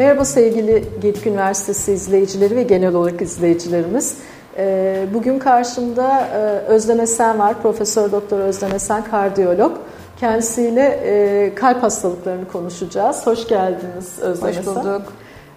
[0.00, 4.18] Merhaba sevgili Gedik Üniversitesi izleyicileri ve genel olarak izleyicilerimiz.
[4.56, 9.72] Ee, bugün karşımda e, Özlem Esen var, Profesör Doktor Özlem Esen, kardiyolog.
[10.20, 13.26] Kendisiyle e, kalp hastalıklarını konuşacağız.
[13.26, 15.02] Hoş geldiniz Özlem Hoş bulduk.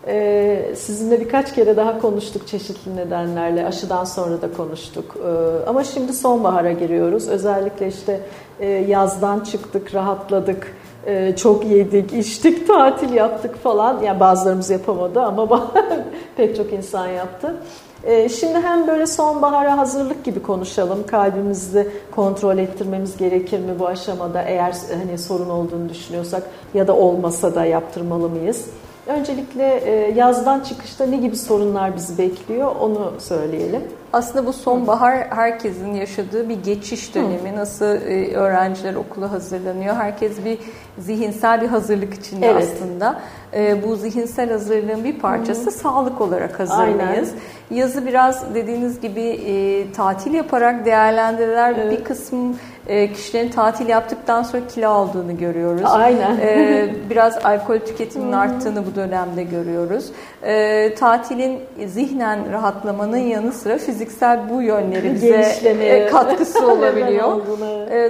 [0.07, 3.65] Ee, sizinle birkaç kere daha konuştuk çeşitli nedenlerle.
[3.65, 5.15] Aşıdan sonra da konuştuk.
[5.17, 7.27] Ee, ama şimdi sonbahara giriyoruz.
[7.27, 8.19] Özellikle işte
[8.59, 10.75] e, yazdan çıktık, rahatladık
[11.07, 14.01] ee, çok yedik, içtik, tatil yaptık falan.
[14.01, 15.71] Yani bazılarımız yapamadı ama
[16.37, 17.55] pek çok insan yaptı.
[18.03, 21.05] Ee, şimdi hem böyle sonbahara hazırlık gibi konuşalım.
[21.07, 27.55] Kalbimizi kontrol ettirmemiz gerekir mi bu aşamada eğer hani sorun olduğunu düşünüyorsak ya da olmasa
[27.55, 28.65] da yaptırmalı mıyız?
[29.07, 33.81] Öncelikle e, yazdan çıkışta ne gibi sorunlar bizi bekliyor onu söyleyelim.
[34.13, 37.55] Aslında bu sonbahar herkesin yaşadığı bir geçiş dönemi.
[37.55, 39.95] Nasıl e, öğrenciler okula hazırlanıyor?
[39.95, 40.57] Herkes bir
[40.97, 42.67] zihinsel bir hazırlık içinde evet.
[42.75, 43.19] aslında.
[43.53, 45.71] E, bu zihinsel hazırlığın bir parçası Hı.
[45.71, 47.31] sağlık olarak hazırlayız.
[47.71, 51.75] Yazı biraz dediğiniz gibi tatil yaparak değerlendirirler.
[51.77, 51.99] Evet.
[51.99, 52.53] Bir kısmı
[52.87, 55.85] e, kişilerin tatil yaptıktan sonra kilo aldığını görüyoruz.
[55.85, 56.37] Aynen.
[56.37, 60.11] E, biraz alkol tüketiminin arttığını bu dönemde görüyoruz.
[60.43, 67.41] E, tatilin zihnen rahatlamanın yanı sıra fiziksel bu yönleri bize katkısı olabiliyor.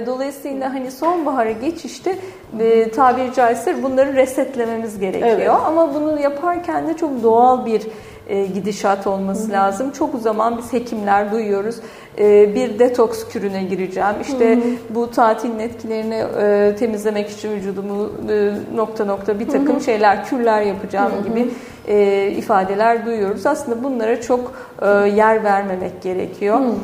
[0.06, 2.18] Dolayısıyla hani sonbahara geçişte
[2.94, 5.36] tabiri caizse bunları resetlememiz gerekiyor.
[5.36, 5.50] Evet.
[5.50, 7.82] Ama bunu yaparken de çok doğal bir
[8.28, 9.52] e, gidişat olması Hı-hı.
[9.52, 9.90] lazım.
[9.90, 11.76] Çok zaman biz hekimler duyuyoruz.
[12.18, 14.14] E, bir detoks kürüne gireceğim.
[14.22, 14.64] İşte Hı-hı.
[14.90, 19.84] bu tatilin etkilerini e, temizlemek için vücudumu e, nokta nokta bir takım Hı-hı.
[19.84, 21.28] şeyler, kürler yapacağım Hı-hı.
[21.28, 21.50] gibi
[21.88, 23.46] e, ifadeler duyuyoruz.
[23.46, 26.60] Aslında bunlara çok e, yer vermemek gerekiyor.
[26.60, 26.74] Hı-hı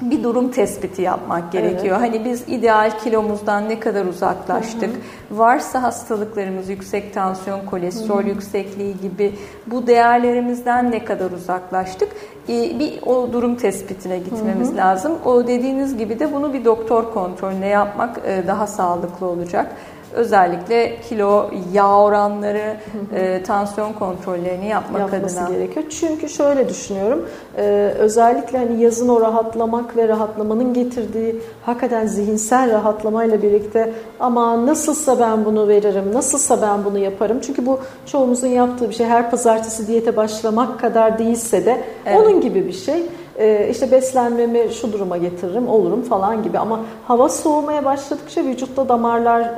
[0.00, 2.00] bir durum tespiti yapmak gerekiyor.
[2.00, 2.08] Evet.
[2.08, 4.90] Hani biz ideal kilomuzdan ne kadar uzaklaştık?
[4.90, 5.38] Hı hı.
[5.38, 8.28] Varsa hastalıklarımız yüksek tansiyon, kolesterol hı hı.
[8.28, 9.32] yüksekliği gibi
[9.66, 12.08] bu değerlerimizden ne kadar uzaklaştık?
[12.48, 14.76] Ee, bir o durum tespitine gitmemiz hı hı.
[14.76, 15.12] lazım.
[15.24, 19.76] O dediğiniz gibi de bunu bir doktor kontrolüne yapmak e, daha sağlıklı olacak
[20.12, 22.76] özellikle kilo, yağ oranları,
[23.14, 25.48] e, tansiyon kontrollerini yapmak Yapması adına.
[25.48, 25.86] gerekiyor.
[25.90, 27.28] Çünkü şöyle düşünüyorum.
[27.56, 35.20] E, özellikle hani yazın o rahatlamak ve rahatlamanın getirdiği hakikaten zihinsel rahatlamayla birlikte ama nasılsa
[35.20, 37.40] ben bunu veririm, nasılsa ben bunu yaparım.
[37.46, 39.06] Çünkü bu çoğumuzun yaptığı bir şey.
[39.06, 42.20] Her pazartesi diyete başlamak kadar değilse de evet.
[42.20, 43.02] onun gibi bir şey
[43.38, 46.58] e, işte beslenmemi şu duruma getiririm, olurum falan gibi.
[46.58, 49.50] Ama hava soğumaya başladıkça vücutta damarlar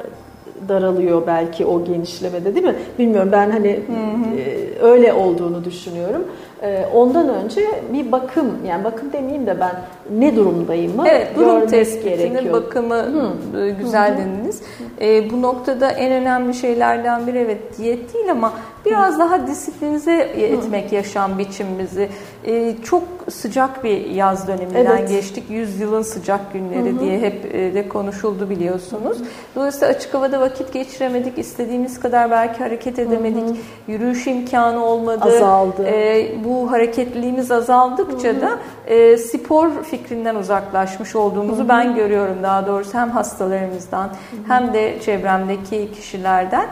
[0.69, 2.75] daralıyor belki o genişlemede değil mi?
[2.98, 4.41] Bilmiyorum ben hani hı hı.
[4.41, 6.25] E, öyle olduğunu düşünüyorum.
[6.62, 9.72] E, ondan önce bir bakım yani bakım demeyeyim de ben
[10.19, 11.04] ne durumdayım mı?
[11.09, 13.60] Evet durum tespitini bakımı hı.
[13.60, 14.19] E, güzel hı hı.
[14.19, 14.62] dediniz.
[15.00, 18.53] E, bu noktada en önemli şeylerden biri evet diyet değil ama
[18.87, 22.09] biraz daha disiplinize etmek yaşam biçimimizi.
[22.45, 25.09] E, çok sıcak bir yaz döneminden evet.
[25.09, 25.45] geçtik.
[25.51, 27.01] Yüzyılın sıcak günleri hı hı.
[27.01, 29.19] diye hep e, de konuşuldu biliyorsunuz.
[29.57, 31.39] Dolayısıyla açık havada vakit geçiremedik.
[31.39, 33.43] istediğimiz kadar belki hareket edemedik.
[33.43, 33.57] Hı hı.
[33.89, 35.37] Yürüyüş imkanı olmadı.
[35.37, 35.87] Azaldı.
[35.87, 38.41] E, bu hareketliliğimiz azaldıkça hı hı.
[38.41, 41.69] da e, spor fikrinden uzaklaşmış olduğumuzu hı hı.
[41.69, 44.15] ben görüyorum daha doğrusu hem hastalarımızdan hı hı.
[44.49, 46.67] hem de çevremdeki kişilerden.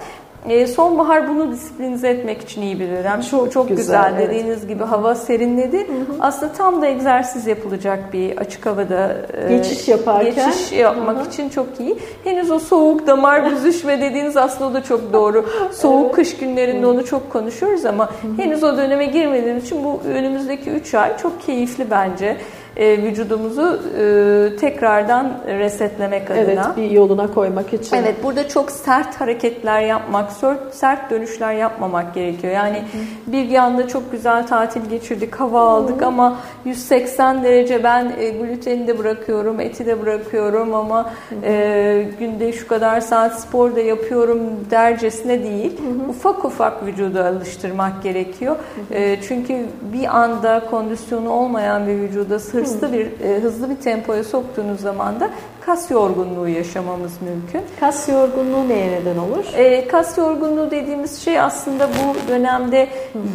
[0.48, 3.20] E, sonbahar bunu disiplinize etmek için iyi bir dönem.
[3.20, 4.28] Çok, çok güzel, güzel evet.
[4.28, 5.78] dediğiniz gibi hava serinledi.
[5.78, 6.16] Hı hı.
[6.20, 11.28] Aslında tam da egzersiz yapılacak bir açık havada e, geçiş yaparken geçiş yapmak hı hı.
[11.28, 11.98] için çok iyi.
[12.24, 15.46] Henüz o soğuk damar büzüşme dediğiniz aslında o da çok doğru.
[15.72, 16.14] Soğuk evet.
[16.14, 16.90] kış günlerinde hı.
[16.90, 18.42] onu çok konuşuyoruz ama hı hı.
[18.42, 22.36] henüz o döneme girmediğimiz için bu önümüzdeki 3 ay çok keyifli bence
[22.76, 26.42] e, vücudumuzu e, tekrardan resetlemek adına.
[26.42, 27.96] Evet bir yoluna koymak için.
[27.96, 30.32] Evet burada çok sert hareketler yapmak,
[30.70, 32.52] sert dönüşler yapmamak gerekiyor.
[32.52, 32.82] Yani
[33.26, 38.98] bir yanda çok güzel tatil geçirdik, hava aldık ama 180 derece ben e, gluteni de
[38.98, 41.10] bırakıyorum, eti de bırakıyorum ama
[41.44, 45.80] e, günde şu kadar saat spor da yapıyorum dercesine değil.
[46.08, 48.56] Ufak ufak vücudu alıştırmak gerekiyor.
[48.90, 54.24] E, çünkü bir anda kondisyonu olmayan bir vücuda sır hırslı bir e, hızlı bir tempoya
[54.24, 57.62] soktuğunuz zaman da kas yorgunluğu yaşamamız mümkün.
[57.80, 59.44] Kas yorgunluğu neye neden olur?
[59.54, 62.88] E, kas yorgunluğu dediğimiz şey aslında bu dönemde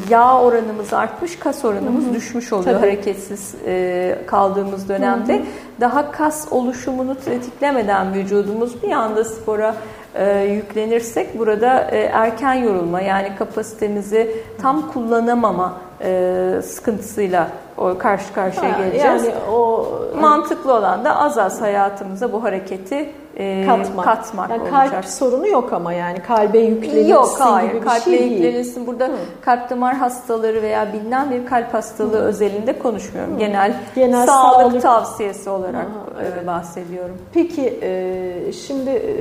[0.10, 2.14] yağ oranımız artmış, kas oranımız Hı-hı.
[2.14, 2.80] düşmüş oluyor Tabii.
[2.80, 5.34] hareketsiz e, kaldığımız dönemde.
[5.34, 5.44] Hı-hı.
[5.82, 9.76] Daha kas oluşumunu tetiklemeden vücudumuz bir anda spora
[10.16, 14.32] e, yüklenirsek burada e, erken yorulma yani kapasitemizi
[14.62, 19.24] tam kullanamama e, sıkıntısıyla o karşı karşıya ha, geleceğiz.
[19.24, 19.90] Yani o
[20.22, 24.06] mantıklı olan da az az hayatımıza bu hareketi e, katmak.
[24.06, 24.92] katmak yani olacak.
[24.92, 28.32] Kalp sorunu yok ama yani kalbe yüklenilsin yok, hayır, gibi bir kalple şey değil.
[28.32, 28.88] yüklenilsin.
[28.88, 29.12] Burada Hı.
[29.42, 32.24] kalp damar hastaları veya bilinen bir kalp hastalığı Hı.
[32.24, 33.34] özelinde konuşmuyorum.
[33.34, 33.40] Hı.
[33.40, 35.88] Genel, Genel sağlık, sağlık tavsiyesi olarak
[36.22, 36.48] evet.
[36.48, 37.18] bahsediyorum.
[37.34, 39.14] Peki e, şimdi e,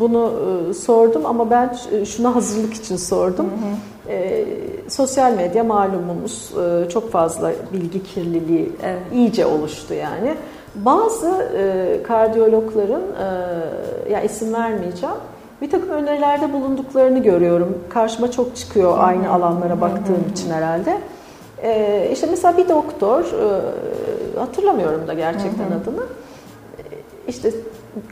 [0.00, 0.32] bunu
[0.74, 3.46] sordum ama ben şuna hazırlık için sordum.
[3.46, 4.14] Hı hı.
[4.14, 4.44] E,
[4.88, 9.02] sosyal medya malumumuz e, çok fazla bilgi kirliliği evet.
[9.12, 10.34] iyice oluştu yani.
[10.74, 15.16] Bazı e, kardiyologların, e, ya isim vermeyeceğim,
[15.62, 17.78] bir takım önerilerde bulunduklarını görüyorum.
[17.88, 20.98] Karşıma çok çıkıyor aynı alanlara baktığım için herhalde.
[21.62, 26.02] E, işte mesela bir doktor, e, hatırlamıyorum da gerçekten adını,
[27.28, 27.50] işte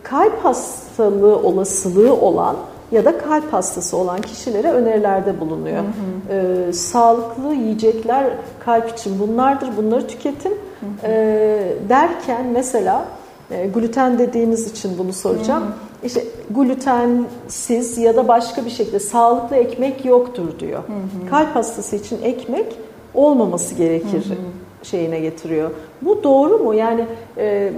[0.03, 2.57] kalp hastalığı olasılığı olan
[2.93, 5.79] ya da kalp hastası olan kişilere önerilerde bulunuyor.
[5.79, 6.39] Hı hı.
[6.69, 8.31] Ee, sağlıklı yiyecekler
[8.61, 11.07] kalp için bunlardır, bunları tüketin hı hı.
[11.07, 13.05] Ee, derken mesela
[13.51, 15.63] e, gluten dediğiniz için bunu soracağım.
[15.63, 16.07] Hı hı.
[16.07, 20.79] İşte glutensiz ya da başka bir şekilde sağlıklı ekmek yoktur diyor.
[20.79, 21.31] Hı hı.
[21.31, 22.77] Kalp hastası için ekmek
[23.15, 24.87] olmaması gerekir hı hı.
[24.87, 25.71] şeyine getiriyor.
[26.03, 26.75] Bu doğru mu?
[26.75, 27.07] Yani
[27.39, 27.73] e,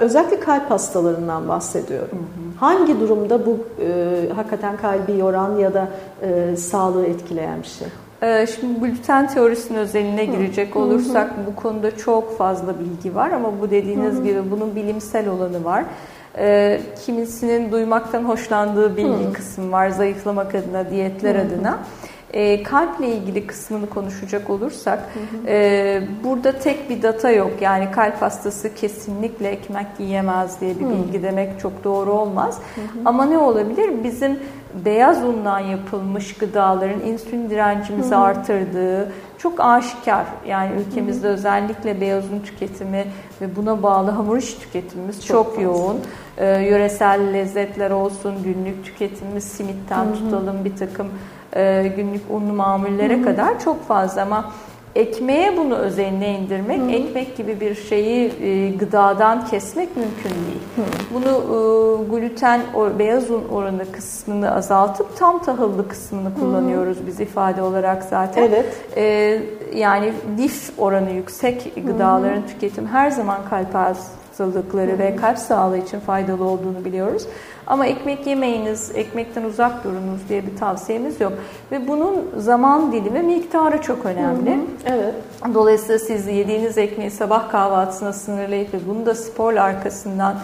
[0.00, 2.08] özellikle kalp hastalarından bahsediyorum.
[2.10, 2.58] Hı hı.
[2.60, 5.88] Hangi durumda bu e, hakikaten kalbi yoran ya da
[6.22, 7.88] e, sağlığı etkileyen bir şey?
[8.22, 11.46] Ee, şimdi gluten teorisinin özeline girecek olursak hı hı.
[11.46, 14.24] bu konuda çok fazla bilgi var ama bu dediğiniz hı hı.
[14.24, 15.84] gibi bunun bilimsel olanı var.
[16.38, 19.32] Ee, kimisinin duymaktan hoşlandığı bilgi hı.
[19.32, 21.42] kısmı var zayıflamak adına, diyetler hı hı.
[21.46, 21.78] adına.
[22.32, 25.48] E, kalple ilgili kısmını konuşacak olursak hı hı.
[25.48, 27.50] E, burada tek bir data yok.
[27.60, 30.90] Yani kalp hastası kesinlikle ekmek yiyemez diye bir hı.
[30.90, 32.58] bilgi demek çok doğru olmaz.
[32.74, 33.02] Hı hı.
[33.04, 34.04] Ama ne olabilir?
[34.04, 34.38] Bizim
[34.84, 38.20] beyaz undan yapılmış gıdaların insülin direncimizi hı hı.
[38.20, 40.26] artırdığı çok aşikar.
[40.46, 41.34] Yani ülkemizde hı hı.
[41.34, 43.04] özellikle beyaz un tüketimi
[43.40, 46.00] ve buna bağlı hamur iş tüketimimiz çok, çok yoğun.
[46.38, 50.14] Ee, yöresel lezzetler olsun, günlük tüketimimiz simitten hı hı.
[50.14, 51.08] tutalım bir takım
[51.56, 53.24] e, günlük unlu mamullere Hı-hı.
[53.24, 54.52] kadar çok fazla ama
[54.94, 56.90] ekmeğe bunu özeline indirmek, Hı-hı.
[56.90, 60.62] ekmek gibi bir şeyi e, gıdadan kesmek mümkün değil.
[60.76, 61.14] Hı-hı.
[61.14, 61.56] Bunu e,
[62.10, 67.06] gluten, o, beyaz un oranı kısmını azaltıp tam tahıllı kısmını kullanıyoruz Hı-hı.
[67.06, 68.42] biz ifade olarak zaten.
[68.42, 68.66] Evet.
[68.96, 69.38] E,
[69.74, 72.46] yani lif oranı yüksek gıdaların Hı-hı.
[72.46, 73.74] tüketim her zaman kalp
[74.32, 77.26] hastalıkları ve kalp sağlığı için faydalı olduğunu biliyoruz.
[77.66, 81.32] Ama ekmek yemeyiniz, ekmekten uzak durunuz diye bir tavsiyemiz yok.
[81.72, 84.50] Ve bunun zaman dilimi miktarı çok önemli.
[84.50, 85.14] Hı hı, evet.
[85.54, 90.34] Dolayısıyla siz yediğiniz ekmeği sabah kahvaltısına sınırlayıp ve bunu da spor arkasından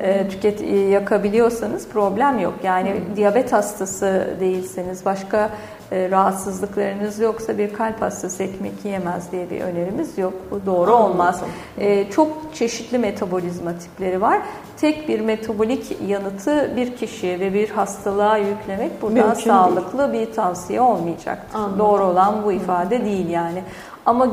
[0.00, 2.54] e, tüket e, yakabiliyorsanız problem yok.
[2.62, 3.16] Yani hı.
[3.16, 5.50] diyabet hastası değilseniz, başka
[5.92, 10.32] e, rahatsızlıklarınız yoksa bir kalp hastası ekmek yiyemez diye bir önerimiz yok.
[10.50, 11.10] Bu doğru Anladım.
[11.10, 11.42] olmaz.
[11.78, 14.38] E, çok çeşitli metabolizma tipleri var.
[14.76, 20.28] Tek bir metabolik yanıtı bir kişiye ve bir hastalığa yüklemek buradan Mümkün sağlıklı değil.
[20.28, 21.58] bir tavsiye olmayacaktır.
[21.58, 21.78] Anladım.
[21.78, 23.62] Doğru olan bu ifade değil yani.
[24.06, 24.28] Ama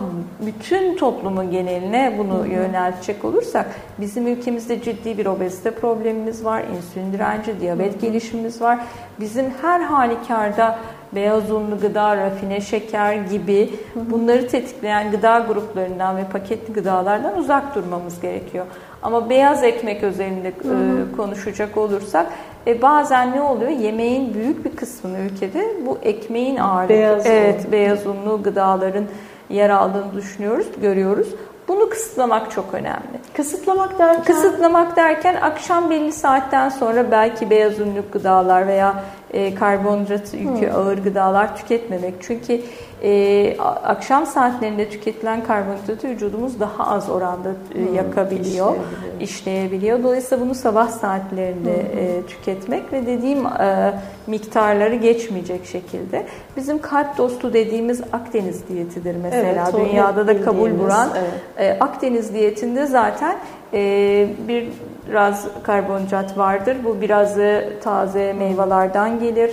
[0.46, 2.48] bütün toplumun geneline bunu Hı-hı.
[2.48, 3.66] yöneltecek olursak
[3.98, 8.02] bizim ülkemizde ciddi bir obezite problemimiz var, insülin direnci, diyabet Hı-hı.
[8.02, 8.80] gelişimimiz var.
[9.20, 10.80] Bizim her halükarda
[11.16, 18.22] beyaz unlu gıda, rafine şeker gibi bunları tetikleyen gıda gruplarından ve paketli gıdalardan uzak durmamız
[18.22, 18.66] gerekiyor.
[19.02, 20.54] Ama beyaz ekmek özelinde e,
[21.18, 22.28] konuşacak olursak
[22.68, 23.72] e, bazen ne oluyor?
[23.72, 27.72] Yemeğin büyük bir kısmını ülkede bu ekmeğin ağırlığı, beyaz evet, un.
[27.72, 29.06] beyaz unlu gıdaların
[29.50, 31.28] yer aldığını düşünüyoruz, görüyoruz.
[31.68, 33.20] Bunu kısıtlamak çok önemli.
[33.34, 34.24] Kısıtlamak derken?
[34.24, 39.04] Kısıtlamak derken akşam belli saatten sonra belki beyaz unlu gıdalar veya
[39.60, 40.76] karbonhidrat yükü hmm.
[40.76, 42.14] ağır gıdalar tüketmemek.
[42.22, 42.62] Çünkü
[43.04, 47.96] e, akşam saatlerinde tüketilen karbonhidratı vücudumuz daha az oranda e, hmm.
[47.96, 49.22] yakabiliyor, işleyebiliyor.
[49.22, 50.04] işleyebiliyor.
[50.04, 52.00] Dolayısıyla bunu sabah saatlerinde hmm.
[52.00, 53.94] e, tüketmek ve dediğim e,
[54.28, 56.26] miktarları geçmeyecek şekilde.
[56.58, 59.70] Bizim kalp dostu dediğimiz Akdeniz diyetidir mesela.
[59.74, 61.80] Evet, Dünyada da kabul bulan evet.
[61.80, 63.36] e, Akdeniz diyetinde zaten
[63.74, 64.68] e, bir
[65.10, 66.78] biraz karbonhidrat vardır.
[66.84, 69.52] Bu birazı taze meyvelerden gelir.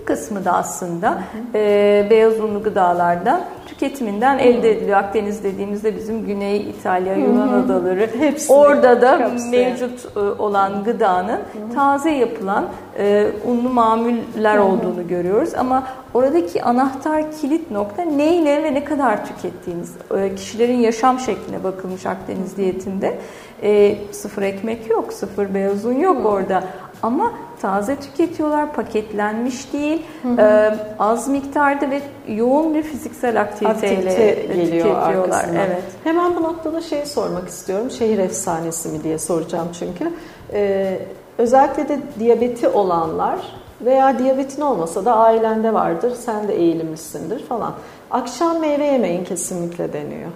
[0.00, 1.18] Bir kısmı da aslında hı hı.
[1.54, 4.40] E, beyaz unlu gıdalardan tüketiminden hı.
[4.40, 4.98] elde ediliyor.
[4.98, 7.64] Akdeniz dediğimizde bizim Güney İtalya, Yunan hı hı.
[7.64, 9.50] adaları Hepsini orada da kapsaya.
[9.50, 11.74] mevcut e, olan gıdanın hı hı.
[11.74, 12.66] taze yapılan
[12.98, 14.64] e, unlu mamuller hı hı.
[14.64, 15.54] olduğunu görüyoruz.
[15.54, 19.92] Ama oradaki anahtar kilit nokta neyle ve ne kadar tükettiğiniz.
[20.16, 23.18] E, kişilerin yaşam şekline bakılmış Akdeniz diyetinde.
[23.62, 26.26] E, sıfır ekmek yok, sıfır beyaz un yok hmm.
[26.26, 26.64] orada.
[27.02, 30.40] Ama taze tüketiyorlar, paketlenmiş değil, hı hı.
[30.40, 35.14] E, az miktarda ve yoğun bir fiziksel aktiviteyle Aktivite geliyor tüketiyorlar.
[35.14, 35.66] Arkasından.
[35.66, 35.82] Evet.
[36.04, 40.12] Hemen bu noktada şey sormak istiyorum, şehir efsanesi mi diye soracağım çünkü.
[40.52, 40.98] Ee,
[41.38, 43.38] özellikle de diyabeti olanlar
[43.84, 47.72] veya diyabetin olmasa da ailende vardır, sen de eğilimlisindir falan.
[48.10, 50.30] Akşam meyve yemeyin kesinlikle deniyor.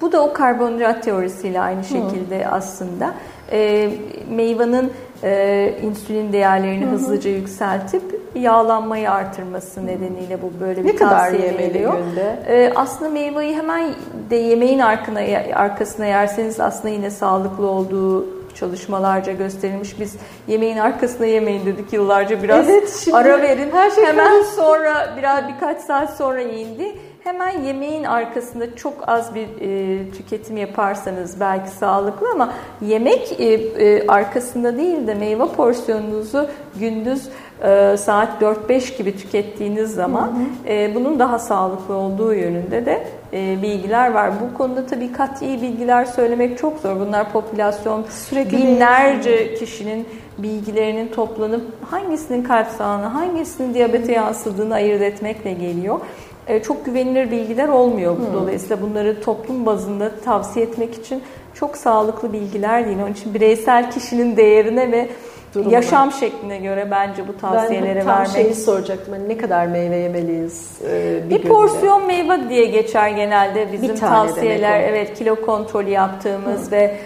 [0.00, 2.48] Bu da o karbonhidrat teorisiyle aynı şekilde Hı.
[2.48, 3.14] aslında.
[3.52, 3.90] E,
[4.30, 6.92] meyvanın e, insülin değerlerini hı hı.
[6.92, 8.02] hızlıca yükseltip
[8.34, 11.94] yağlanmayı artırması nedeniyle bu böyle bir ne tavsiye kadar veriliyor.
[11.98, 12.36] Günde?
[12.48, 13.94] E, aslında meyveyi hemen
[14.30, 15.20] de yemeğin arkına,
[15.54, 20.00] arkasına yerseniz aslında yine sağlıklı olduğu çalışmalarca gösterilmiş.
[20.00, 20.16] Biz
[20.48, 23.70] yemeğin arkasına yemeyin dedik yıllarca biraz evet, şimdi ara verin.
[23.72, 26.92] Her şey hemen sonra biraz birkaç saat sonra indi.
[27.26, 34.06] Hemen yemeğin arkasında çok az bir e, tüketim yaparsanız belki sağlıklı ama yemek e, e,
[34.06, 37.28] arkasında değil de meyve porsiyonunuzu gündüz
[37.62, 40.72] e, saat 4-5 gibi tükettiğiniz zaman hı hı.
[40.72, 44.30] E, bunun daha sağlıklı olduğu yönünde de e, bilgiler var.
[44.40, 47.00] Bu konuda tabii kat'i bilgiler söylemek çok zor.
[47.00, 49.58] Bunlar popülasyon Sürekli binlerce değil.
[49.58, 50.06] kişinin
[50.38, 56.00] bilgilerinin toplanıp hangisinin kalp sağlığına, hangisinin diyabete yansıdığını ayırt etmekle geliyor.
[56.46, 58.18] E, çok güvenilir bilgiler olmuyor.
[58.18, 58.34] Hmm.
[58.34, 61.22] Dolayısıyla bunları toplum bazında tavsiye etmek için
[61.54, 62.98] çok sağlıklı bilgiler değil.
[63.02, 65.08] Onun için bireysel kişinin değerine ve
[65.54, 65.74] Durumuna.
[65.74, 68.28] yaşam şekline göre bence bu tavsiyeleri ben vermek.
[68.28, 69.14] Ben şeyi soracaktım.
[69.14, 71.48] Hani ne kadar meyve yemeliyiz e, bir, bir günde?
[71.48, 74.80] porsiyon meyve diye geçer genelde bizim tavsiyeler.
[74.80, 76.70] Evet kilo kontrolü yaptığımız Hı.
[76.70, 76.96] ve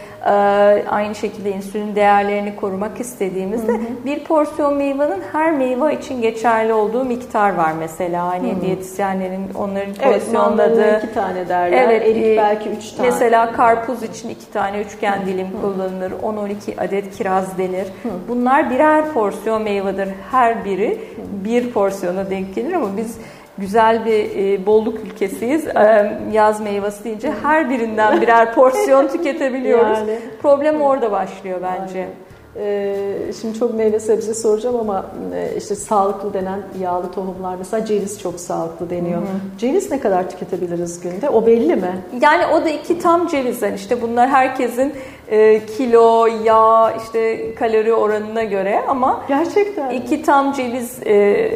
[0.91, 3.81] aynı şekilde insülin değerlerini korumak istediğimizde hı hı.
[4.05, 8.27] bir porsiyon meyvanın her meyve için geçerli olduğu miktar var mesela.
[8.27, 8.61] Hani hı.
[8.61, 10.85] diyetisyenlerin onların porsiyonladığı.
[10.85, 11.85] Evet, iki tane derler.
[11.85, 13.11] Evet, Erik e, belki üç tane.
[13.11, 15.61] Mesela karpuz için iki tane üçgen dilim hı.
[15.61, 16.12] kullanılır.
[16.12, 17.87] 10-12 adet kiraz denir.
[18.03, 18.09] Hı.
[18.29, 20.09] Bunlar birer porsiyon meyvedir.
[20.31, 21.00] Her biri
[21.45, 23.19] bir porsiyona denk gelir ama biz
[23.61, 25.67] güzel bir e, bolluk ülkesiyiz.
[25.67, 29.99] E, yaz meyvesi deyince her birinden birer porsiyon tüketebiliyoruz.
[29.99, 30.19] Yani.
[30.43, 32.09] Problem orada başlıyor bence.
[32.57, 33.05] Ee,
[33.40, 38.40] şimdi çok meyve sebze soracağım ama e, işte sağlıklı denen yağlı tohumlar mesela ceviz çok
[38.40, 39.21] sağlıklı deniyor.
[39.21, 39.59] Hı hı.
[39.59, 41.31] Ceviz ne kadar tüketebiliriz günde?
[41.31, 42.02] O belli mi?
[42.21, 44.93] Yani o da iki tam cevizler işte bunlar herkesin
[45.29, 51.50] e, kilo, yağ, işte kalori oranına göre ama gerçekten iki tam ceviz e,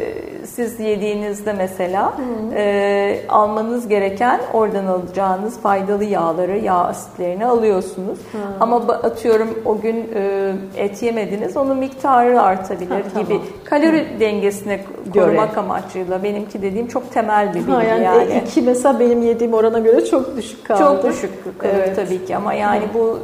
[0.47, 2.13] siz yediğinizde mesela
[2.55, 8.19] e, almanız gereken oradan alacağınız faydalı yağları, yağ asitlerini alıyorsunuz.
[8.31, 8.37] Hı.
[8.59, 13.27] Ama atıyorum o gün e, et yemediniz, onun miktarı artabilir ha, gibi.
[13.27, 13.43] Tamam.
[13.65, 14.19] Kalori Hı.
[14.19, 14.79] dengesine
[15.13, 15.59] korumak göre.
[15.59, 18.03] amacıyla benimki dediğim çok temel bir bilgi ha, yani.
[18.03, 18.43] yani.
[18.47, 20.79] iki mesela benim yediğim orana göre çok düşük kaldı.
[20.79, 21.95] Çok düşük kalır evet.
[21.95, 22.93] tabii ki ama yani Hı.
[22.93, 23.19] bu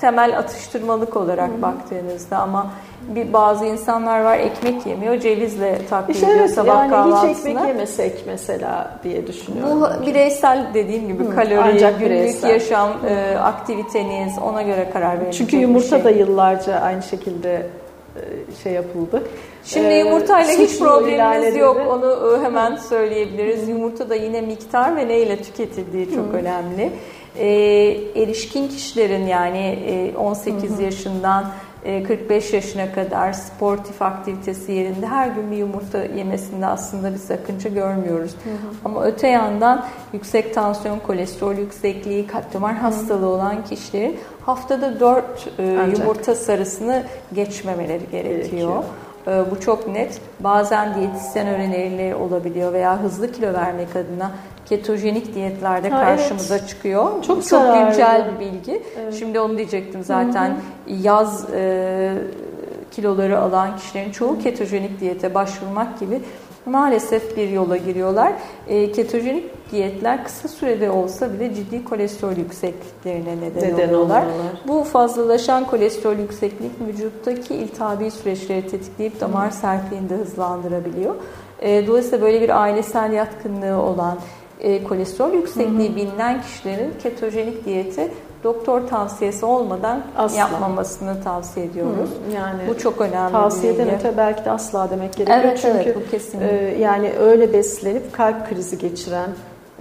[0.00, 1.62] temel atıştırmalık olarak Hı.
[1.62, 2.66] baktığınızda ama
[3.08, 7.30] bir bazı insanlar var ekmek yemiyor, cevizle takviye işte ediyor evet, sabah yani kahvaltısına.
[7.30, 9.80] Hiç ekmek yemesek mesela diye düşünüyorum.
[9.80, 12.50] Bu bireysel dediğim gibi Hı, kalori, günlük bireysel.
[12.50, 15.30] yaşam, e, aktiviteniz ona göre karar verin.
[15.30, 16.04] Çünkü yumurta şey.
[16.04, 17.66] da yıllarca aynı şekilde
[18.16, 18.22] e,
[18.62, 19.22] şey yapıldı.
[19.64, 21.76] Şimdi ee, yumurtayla hiç problemimiz yok.
[21.88, 23.68] Onu e, hemen söyleyebiliriz.
[23.68, 26.36] Yumurta da yine miktar ve neyle tüketildiği çok Hı.
[26.36, 26.92] önemli.
[27.38, 27.48] E,
[28.22, 29.78] erişkin kişilerin yani
[30.14, 30.82] e, 18 Hı.
[30.82, 31.44] yaşından
[32.06, 37.70] 45 e, yaşına kadar sportif aktivitesi yerinde her gün bir yumurta yemesinde aslında bir sakınca
[37.70, 38.30] görmüyoruz.
[38.44, 38.54] Hı hı.
[38.84, 45.24] Ama öte yandan yüksek tansiyon, kolesterol yüksekliği, kalp damar hastalığı olan kişilerin haftada 4
[45.58, 45.62] e,
[45.98, 48.38] yumurta sarısını geçmemeleri gerekiyor.
[48.38, 48.84] gerekiyor.
[49.26, 50.20] E, bu çok net.
[50.40, 54.32] Bazen diyetisyen önerileri olabiliyor veya hızlı kilo vermek adına
[54.66, 56.68] ketojenik diyetlerde ha, karşımıza evet.
[56.68, 57.22] çıkıyor.
[57.22, 58.82] Çok, çok güncel bir bilgi.
[59.00, 59.14] Evet.
[59.14, 60.48] Şimdi onu diyecektim zaten.
[60.48, 60.96] Hı hı.
[61.02, 62.12] Yaz e,
[62.90, 66.20] kiloları alan kişilerin çoğu ketojenik diyete başvurmak gibi
[66.66, 68.32] maalesef bir yola giriyorlar.
[68.68, 74.24] E, ketojenik diyetler kısa sürede olsa bile ciddi kolesterol yüksekliklerine neden, neden oluyorlar.
[74.68, 81.14] Bu fazlalaşan kolesterol yükseklik vücuttaki iltihabi süreçleri tetikleyip damar sertliğini de hızlandırabiliyor.
[81.60, 84.18] E, dolayısıyla böyle bir ailesel yatkınlığı olan,
[84.60, 85.96] e, kolesterol yüksekliği hı hı.
[85.96, 88.10] bilinen kişilerin ketojenik diyeti
[88.44, 90.38] doktor tavsiyesi olmadan asla.
[90.38, 92.10] yapmamasını tavsiye ediyoruz.
[92.10, 93.32] Hı, yani bu çok önemli.
[93.32, 95.38] Tavsiyeden öte belki de asla demek gerekiyor.
[95.44, 96.40] Evet, Çünkü evet, bu kesin.
[96.40, 99.30] E, yani öyle beslenip kalp krizi geçiren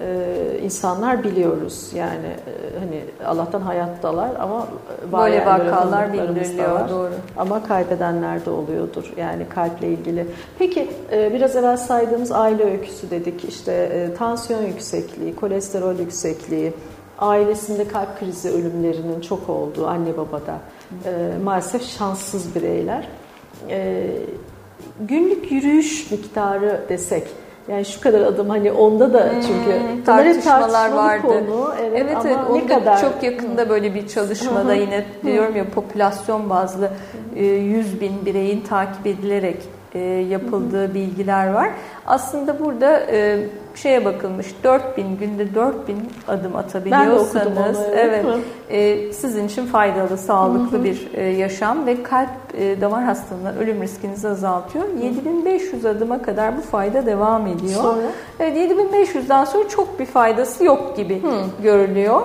[0.02, 1.92] e, insanlar biliyoruz.
[1.96, 4.68] Yani e, hani Allah'tan hayattalar ama
[5.12, 6.90] var böyle vakalar bildiriliyor.
[6.90, 7.12] Doğru.
[7.38, 9.14] Ama kaybedenler de oluyordur.
[9.18, 10.28] Yani kalple ilgili.
[10.60, 13.46] Peki e, biraz evvel saydığımız aile öyküsü dedik.
[13.50, 16.74] İşte e, tansiyon yüksekliği, kolesterol yüksekliği,
[17.20, 20.60] ailesinde kalp krizi ölümlerinin çok olduğu anne babada
[21.06, 23.08] e, maalesef şanssız bireyler.
[23.70, 24.08] e,
[25.00, 27.28] günlük yürüyüş miktarı desek
[27.68, 31.28] yani şu kadar adım hani onda da hmm, çünkü hmm, tartışmalar vardı.
[31.28, 35.70] Konu, evet, evet, ama evet ne kadar çok yakında böyle bir çalışmada yine diyorum ya
[35.70, 36.92] popülasyon bazlı
[37.36, 39.58] 100 e, bin bireyin takip edilerek
[39.96, 40.00] e,
[40.30, 41.70] yapıldığı bilgiler var.
[42.08, 43.40] Aslında burada e,
[43.76, 45.98] şeye bakılmış 4000 günde 4000
[46.28, 48.26] adım atabiliyorsanız evet
[48.70, 54.28] e, sizin için faydalı, sağlıklı bir e, yaşam ve kalp e, damar hastalığına ölüm riskinizi
[54.28, 54.86] azaltıyor.
[55.04, 57.82] 7500 adıma kadar bu fayda devam ediyor.
[57.82, 58.02] Sonra?
[58.40, 61.64] Evet 7500'den sonra çok bir faydası yok gibi Hı.
[61.64, 62.22] görülüyor.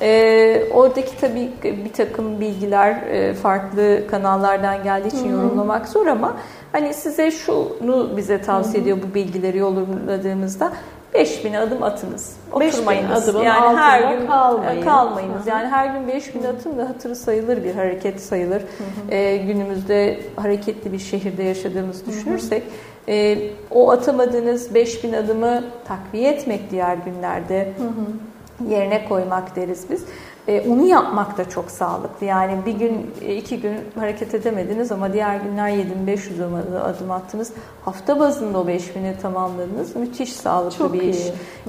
[0.00, 5.42] E, oradaki tabii bir takım bilgiler e, farklı kanallardan geldiği için Hı-hı.
[5.42, 6.36] yorumlamak zor ama
[6.74, 10.72] hani size şunu bize tavsiye ediyor bu bilgileri yorumladığımızda
[11.14, 12.36] 5000 adım atınız.
[12.52, 13.26] Oturmayınız.
[13.44, 14.82] yani her gün kalmayın.
[14.82, 15.46] kalmayınız.
[15.46, 18.62] Yani her gün 5000 atın da hatırı sayılır bir hareket sayılır.
[19.10, 22.62] E, günümüzde hareketli bir şehirde yaşadığımızı düşünürsek
[23.08, 23.38] e,
[23.70, 28.06] o atamadığınız 5000 adımı takviye etmek diğer günlerde Hı-hı
[28.68, 30.04] yerine koymak deriz biz.
[30.48, 32.26] E, onu yapmak da çok sağlıklı.
[32.26, 36.40] Yani bir gün, iki gün hareket edemediniz ama diğer günler 7500
[36.84, 37.52] adım attınız.
[37.84, 39.96] Hafta bazında o 5000'i tamamladınız.
[39.96, 41.10] Müthiş sağlıklı çok bir iyi.
[41.10, 41.18] iş.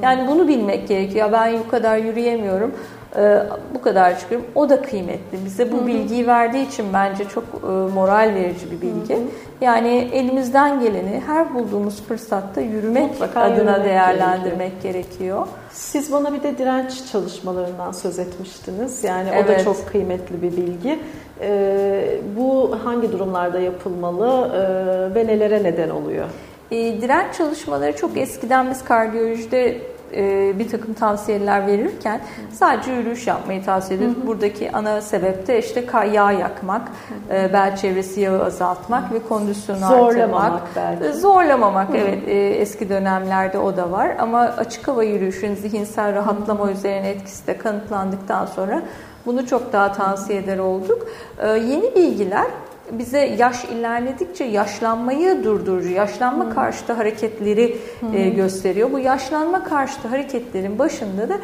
[0.01, 1.32] Yani bunu bilmek gerekiyor.
[1.32, 2.72] Ben bu kadar yürüyemiyorum.
[3.15, 4.48] E, bu kadar çıkıyorum.
[4.55, 5.46] O da kıymetli.
[5.46, 5.88] Bize bu Hı-hı.
[5.88, 9.15] bilgiyi verdiği için bence çok e, moral verici bir bilgi.
[9.15, 9.24] Hı-hı.
[9.62, 15.03] Yani elimizden geleni her bulduğumuz fırsatta yürümek Mutlaka adına yürümek değerlendirmek gerekiyor.
[15.03, 15.47] gerekiyor.
[15.71, 19.03] Siz bana bir de direnç çalışmalarından söz etmiştiniz.
[19.03, 19.45] Yani evet.
[19.45, 21.00] o da çok kıymetli bir bilgi.
[21.41, 26.25] Ee, bu hangi durumlarda yapılmalı e, ve nelere neden oluyor?
[26.71, 29.81] E, direnç çalışmaları çok eskiden biz kardiyolojide
[30.15, 34.17] e, bir takım tavsiyeler verirken sadece yürüyüş yapmayı tavsiye ediyoruz.
[34.27, 36.81] Buradaki ana sebep de işte yağ yakmak,
[37.29, 40.62] e, bel çevresi yağı azaltmak ve kondisyonu Zorlamamak artırmak.
[40.75, 41.05] Belki.
[41.05, 42.24] E, zorlamamak evet
[42.62, 48.45] eski dönemlerde o da var ama açık hava yürüyüşün zihinsel rahatlama üzerine etkisi de kanıtlandıktan
[48.45, 48.81] sonra
[49.25, 51.07] bunu çok daha tavsiye eder olduk.
[51.43, 52.45] Yeni bilgiler
[52.91, 56.53] bize yaş ilerledikçe yaşlanmayı durdurucu, yaşlanma hmm.
[56.53, 58.17] karşıtı hareketleri hmm.
[58.17, 58.91] e, gösteriyor.
[58.91, 61.37] Bu yaşlanma karşıtı hareketlerin başında da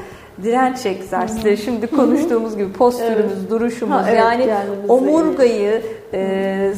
[0.43, 1.58] direnç egzersizleri.
[1.58, 1.63] Hmm.
[1.63, 3.49] Şimdi konuştuğumuz gibi postürümüz, evet.
[3.49, 4.49] duruşumuz ha, evet, yani
[4.88, 5.82] omurgayı
[6.13, 6.73] e,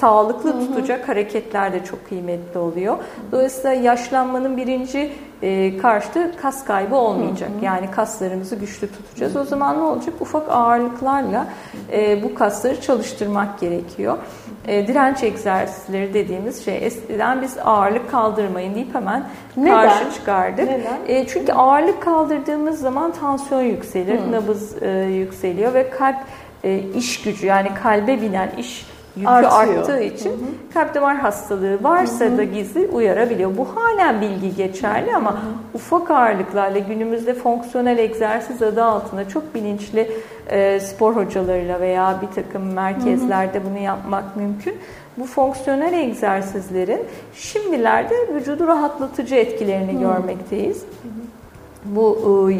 [0.00, 2.96] sağlıklı tutacak hareketler de çok kıymetli oluyor.
[3.32, 7.50] Dolayısıyla yaşlanmanın birinci e, karşıtı kas kaybı olmayacak.
[7.56, 7.64] Hı hı.
[7.64, 9.36] Yani kaslarımızı güçlü tutacağız.
[9.36, 10.14] O zaman ne olacak?
[10.20, 11.46] Ufak ağırlıklarla
[11.92, 14.18] e, bu kasları çalıştırmak gerekiyor.
[14.66, 19.24] E, direnç egzersizleri dediğimiz şey eskiden biz ağırlık kaldırmayın deyip hemen
[19.56, 19.70] Neden?
[19.70, 20.68] karşı çıkardık.
[20.68, 20.98] Neden?
[21.06, 24.32] E, çünkü ağırlık kaldırdığımız zaman tansiyon yükselir, hı.
[24.32, 26.16] nabız e, yükseliyor ve kalp
[26.64, 29.78] e, iş gücü yani kalbe binen iş yükü Artıyor.
[29.78, 30.72] arttığı için hı hı.
[30.74, 32.38] kalp damar hastalığı varsa hı hı.
[32.38, 33.56] da gizli uyarabiliyor.
[33.56, 35.40] Bu halen bilgi geçerli ama hı hı.
[35.74, 40.10] ufak ağırlıklarla günümüzde fonksiyonel egzersiz adı altında çok bilinçli
[40.50, 43.66] e, spor hocalarıyla veya bir takım merkezlerde hı hı.
[43.70, 44.74] bunu yapmak mümkün.
[45.16, 47.00] Bu fonksiyonel egzersizlerin
[47.34, 50.00] şimdilerde vücudu rahatlatıcı etkilerini hı.
[50.00, 50.78] görmekteyiz.
[50.78, 51.96] Hı hı.
[51.96, 52.54] Bu e,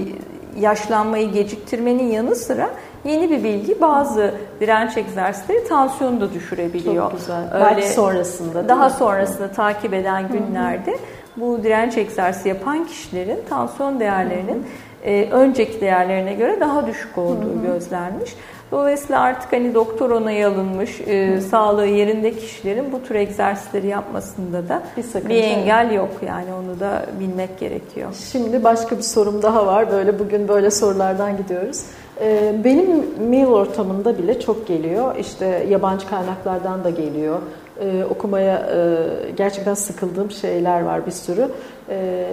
[0.61, 2.71] yaşlanmayı geciktirmenin yanı sıra
[3.05, 7.11] Yeni bir bilgi bazı direnç egzersizleri tansiyonu da düşürebiliyor.
[7.11, 7.55] Çok güzel.
[7.55, 8.95] Öyle Belki sonrasında Daha mi?
[8.99, 10.99] sonrasında takip eden günlerde
[11.37, 14.67] bu direnç egzersizi yapan kişilerin tansiyon değerlerinin
[15.05, 18.35] e, önceki değerlerine göre daha düşük olduğu gözlenmiş.
[18.73, 24.83] Dolayısıyla artık hani doktor onayı alınmış, e, sağlığı yerinde kişilerin bu tür egzersizleri yapmasında da
[24.97, 26.11] bir, bir engel yok.
[26.27, 28.11] Yani onu da bilmek gerekiyor.
[28.33, 29.91] Şimdi başka bir sorum daha var.
[29.91, 31.83] Böyle bugün böyle sorulardan gidiyoruz.
[32.21, 32.89] Ee, benim
[33.31, 35.17] mail ortamında bile çok geliyor.
[35.17, 37.39] İşte yabancı kaynaklardan da geliyor.
[37.81, 41.49] Ee, okumaya e, gerçekten sıkıldığım şeyler var bir sürü.
[41.89, 42.27] Ee,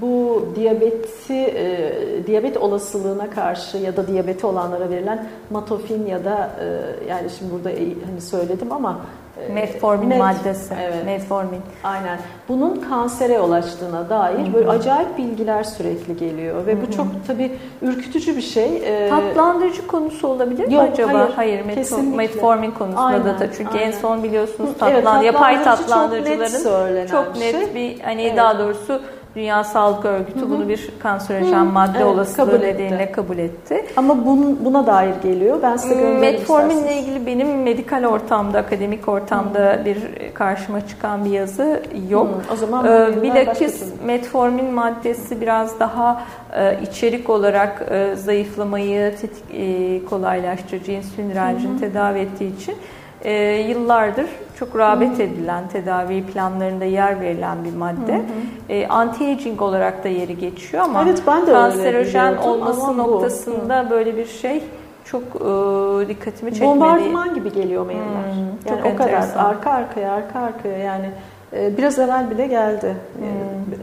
[0.00, 1.92] bu diyabeti, e,
[2.26, 6.66] diyabet olasılığına karşı ya da diyabeti olanlara verilen matofin ya da e,
[7.08, 7.68] yani şimdi burada
[8.06, 9.00] hani söyledim ama
[9.52, 10.74] Metformin Met, maddesi.
[10.80, 11.04] Evet.
[11.04, 11.60] Metformin.
[11.84, 12.18] Aynen.
[12.48, 14.52] Bunun kansere yol açtığına dair Hı-hı.
[14.52, 16.82] böyle acayip bilgiler sürekli geliyor ve Hı-hı.
[16.82, 18.82] bu çok tabii ürkütücü bir şey.
[18.84, 21.12] Ee, Tatlandırıcı konusu olabilir mi acaba?
[21.12, 23.86] Hayır, hayır metformin, metformin konusunda aynen, da çünkü aynen.
[23.86, 27.74] en son biliyorsunuz tatlan evet, yapay tatlandırıcıların çok net, çok net şey.
[27.74, 28.36] bir hani evet.
[28.36, 29.02] daha doğrusu
[29.36, 30.50] Dünya Sağlık Örgütü hı hı.
[30.50, 31.64] bunu bir kanserojen hı.
[31.64, 33.12] madde evet, olasılığı kabul nedeniyle etti.
[33.12, 33.84] kabul etti.
[33.96, 35.58] Ama bun, buna dair geliyor.
[35.62, 39.84] Ben size göndereyim Metforminle ilgili benim medikal ortamda, akademik ortamda hı.
[39.84, 39.98] bir
[40.34, 42.28] karşıma çıkan bir yazı yok.
[42.28, 42.52] Hı.
[42.52, 46.22] O zaman ee, bilakis metformin maddesi biraz daha
[46.56, 52.74] e, içerik olarak e, zayıflamayı tetik, e, kolaylaştırıcı insülin direncini tedavi ettiği için
[53.24, 53.32] e,
[53.68, 54.26] yıllardır
[54.64, 58.14] çok rağbet edilen, tedavi planlarında yer verilen bir madde.
[58.14, 58.72] Hı hı.
[58.72, 63.90] E, anti-aging olarak da yeri geçiyor ama evet, ben de kanserojen olması noktasında bu.
[63.90, 64.62] böyle bir şey
[65.04, 66.70] çok e, dikkatimi çekmedi.
[66.70, 68.02] Bombardıman gibi geliyor mailler.
[68.02, 71.10] Hmm, yani o kadar arka arkaya arka arkaya yani
[71.52, 72.96] biraz evvel bile geldi.
[73.16, 73.24] Hmm.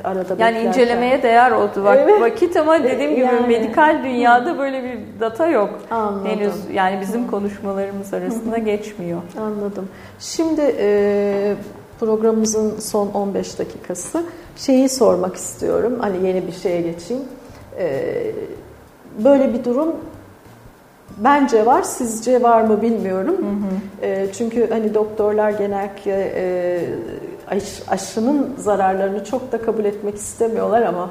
[0.03, 0.67] Arada yani beklerken.
[0.67, 2.21] incelemeye değer oldu vak evet.
[2.21, 3.47] vakit ama dediğim gibi yani.
[3.47, 5.69] medikal dünyada böyle bir data yok.
[5.91, 6.25] Anladım.
[6.25, 9.21] Henüz yani bizim konuşmalarımız arasında geçmiyor.
[9.41, 9.89] Anladım.
[10.19, 11.55] Şimdi e,
[11.99, 14.23] programımızın son 15 dakikası
[14.55, 15.97] şeyi sormak istiyorum.
[16.01, 17.23] Hani yeni bir şeye geçeyim.
[17.79, 18.03] E,
[19.23, 19.95] böyle bir durum
[21.17, 23.37] Bence var, sizce var mı bilmiyorum.
[23.37, 24.11] Hı hı.
[24.11, 26.81] E, çünkü hani doktorlar genellikle e,
[27.51, 31.09] aş, aşının zararlarını çok da kabul etmek istemiyorlar ama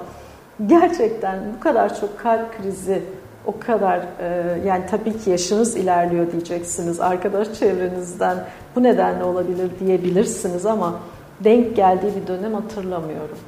[0.66, 3.02] gerçekten bu kadar çok kalp krizi,
[3.46, 7.00] o kadar e, yani tabii ki yaşınız ilerliyor diyeceksiniz.
[7.00, 8.36] Arkadaş çevrenizden
[8.76, 10.94] bu nedenle olabilir diyebilirsiniz ama
[11.40, 13.38] denk geldiği bir dönem hatırlamıyorum.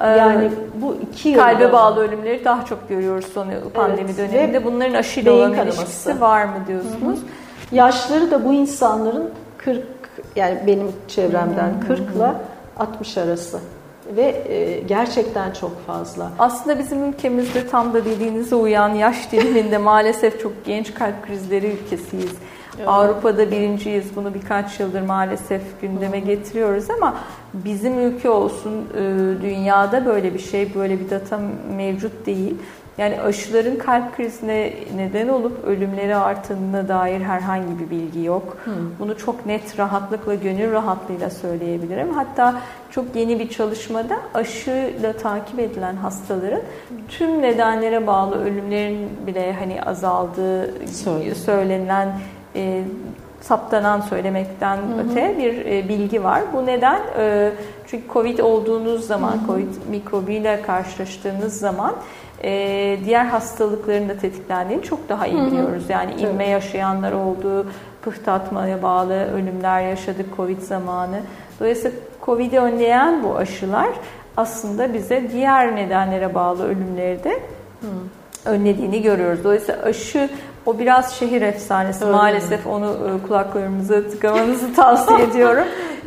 [0.00, 1.42] Ee, yani bu iki yılda...
[1.42, 4.64] Kalbe bağlı ölümleri daha çok görüyoruz son pandemi evet, döneminde.
[4.64, 5.82] Bunların aşıyla olan kanaması.
[5.82, 7.18] ilişkisi var mı diyorsunuz?
[7.18, 7.76] Hı-hı.
[7.76, 9.95] Yaşları da bu insanların 40
[10.36, 12.32] yani benim çevremden 40 ile
[12.76, 13.58] 60 arası
[14.16, 16.30] ve e, gerçekten çok fazla.
[16.38, 22.32] Aslında bizim ülkemizde tam da dediğinize uyan yaş diliminde maalesef çok genç kalp krizleri ülkesiyiz.
[22.78, 22.88] Evet.
[22.88, 24.16] Avrupa'da birinciyiz.
[24.16, 27.14] Bunu birkaç yıldır maalesef gündeme getiriyoruz ama
[27.54, 29.02] bizim ülke olsun e,
[29.42, 31.40] dünyada böyle bir şey, böyle bir data
[31.76, 32.54] mevcut değil.
[32.98, 38.56] Yani aşıların kalp krizine neden olup ölümleri arttığına dair herhangi bir bilgi yok.
[38.64, 38.74] Hmm.
[38.98, 42.10] Bunu çok net rahatlıkla, gönül rahatlığıyla söyleyebilirim.
[42.14, 46.60] Hatta çok yeni bir çalışmada aşıyla takip edilen hastaların
[47.08, 51.34] tüm nedenlere bağlı ölümlerin bile hani azaldığı Söyle.
[51.34, 52.18] söylenen
[52.54, 52.82] e,
[53.40, 55.10] saptanan söylemekten hı hı.
[55.10, 56.42] öte bir e, bilgi var.
[56.52, 57.00] Bu neden?
[57.18, 57.50] E,
[57.86, 59.46] çünkü COVID olduğunuz zaman, hı hı.
[59.46, 61.94] COVID mikrobuyla karşılaştığınız zaman
[62.44, 65.84] e, diğer hastalıkların da tetiklendiğini çok daha iyi biliyoruz.
[65.88, 66.18] Yani hı.
[66.18, 67.66] inme yaşayanlar oldu,
[68.02, 71.20] pıhtatmaya bağlı ölümler yaşadık COVID zamanı.
[71.60, 73.88] Dolayısıyla COVID'i önleyen bu aşılar
[74.36, 77.40] aslında bize diğer nedenlere bağlı ölümleri de
[77.80, 77.86] hı.
[78.44, 79.44] önlediğini görüyoruz.
[79.44, 80.28] Dolayısıyla aşı
[80.66, 82.04] o biraz şehir efsanesi.
[82.04, 82.72] Öyle Maalesef mi?
[82.72, 85.64] onu e, kulaklarımıza tıkamanızı tavsiye ediyorum.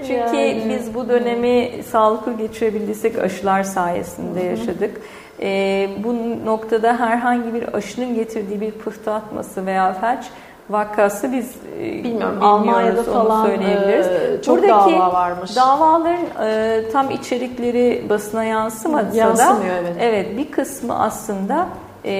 [0.07, 0.63] Çünkü yani.
[0.69, 5.01] biz bu dönemi sağlıklı geçirebildiysek aşılar sayesinde yaşadık.
[5.41, 10.25] E, bu noktada herhangi bir aşının getirdiği bir pıhtı atması veya felç
[10.69, 14.07] vakası biz e, bilmiyorum Almanya'da falan söyleyebiliriz.
[14.07, 15.55] E, çok Buradaki dava varmış.
[15.55, 19.05] Davaların e, tam içerikleri basına Yansımıyor,
[19.37, 19.95] da evet.
[19.99, 21.67] evet bir kısmı aslında
[22.03, 22.11] e,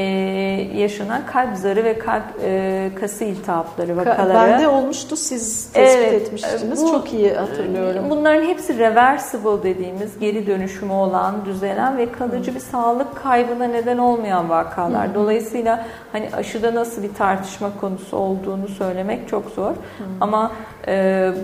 [0.75, 4.33] yaşanan kalp zarı ve kalp e, kası iltihapları vakaları.
[4.33, 6.83] Bende olmuştu siz tespit evet, etmiştiniz.
[6.83, 8.05] Bu, Çok iyi hatırlıyorum.
[8.09, 14.49] Bunların hepsi reversible dediğimiz geri dönüşümü olan, düzelen ve kalıcı bir sağlık kaybına neden olmayan
[14.49, 15.15] vakalar.
[15.15, 19.73] Dolayısıyla hani aşıda nasıl bir tartışma konusu olduğunu söylemek çok zor.
[20.21, 20.78] Ama e,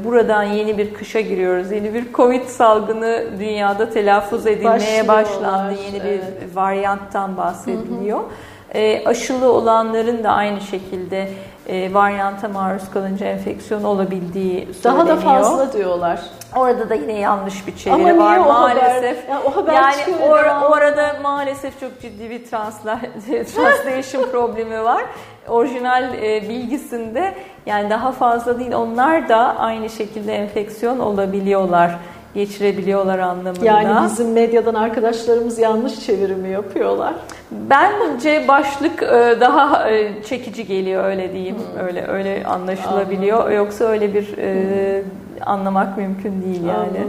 [0.03, 1.71] buradan yeni bir kışa giriyoruz.
[1.71, 5.73] Yeni bir Covid salgını dünyada telaffuz edilmeye başlandı.
[5.85, 6.55] Yeni bir evet.
[6.55, 8.19] varyanttan bahsediliyor.
[8.19, 8.77] Hı hı.
[8.77, 11.29] E, aşılı olanların da aynı şekilde
[11.67, 15.07] e, varyanta maruz kalınca enfeksiyon olabildiği söyleniyor.
[15.07, 16.21] Daha da fazla diyorlar.
[16.55, 19.29] Orada da yine yanlış bir çeviri Ama var maalesef.
[19.29, 22.45] Ya o haber yani or, orada maalesef çok ciddi bir
[23.55, 25.03] translation problemi var.
[25.47, 27.33] Orijinal e, bilgisinde
[27.65, 31.99] yani daha fazla değil onlar da aynı şekilde enfeksiyon olabiliyorlar
[32.35, 33.65] geçirebiliyorlar anlamında.
[33.65, 37.13] Yani bizim medyadan arkadaşlarımız yanlış çevirimi yapıyorlar.
[37.51, 41.55] Bence başlık e, daha e, çekici geliyor öyle diyeyim.
[41.55, 41.87] Hmm.
[41.87, 43.39] Öyle öyle anlaşılabiliyor.
[43.39, 43.57] Anladım.
[43.57, 45.09] Yoksa öyle bir hmm.
[45.45, 47.07] anlamak mümkün değil yani.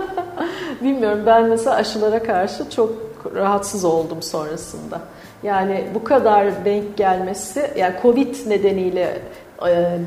[0.82, 2.92] Bilmiyorum ben mesela aşılara karşı çok
[3.34, 5.00] rahatsız oldum sonrasında.
[5.44, 9.18] Yani bu kadar denk gelmesi yani Covid nedeniyle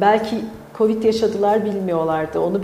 [0.01, 0.35] belki
[0.77, 2.39] Covid yaşadılar bilmiyorlardı.
[2.39, 2.61] Onu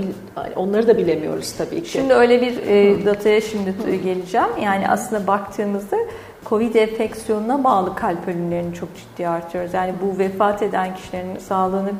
[0.56, 1.90] onları da bilemiyoruz tabii ki.
[1.90, 4.48] Şimdi öyle bir e, dataya şimdi geleceğim.
[4.64, 5.98] Yani aslında baktığımızda
[6.46, 9.74] Covid enfeksiyonuna bağlı kalp ölümlerini çok ciddi artıyoruz.
[9.74, 11.92] Yani bu vefat eden kişilerin sağlığını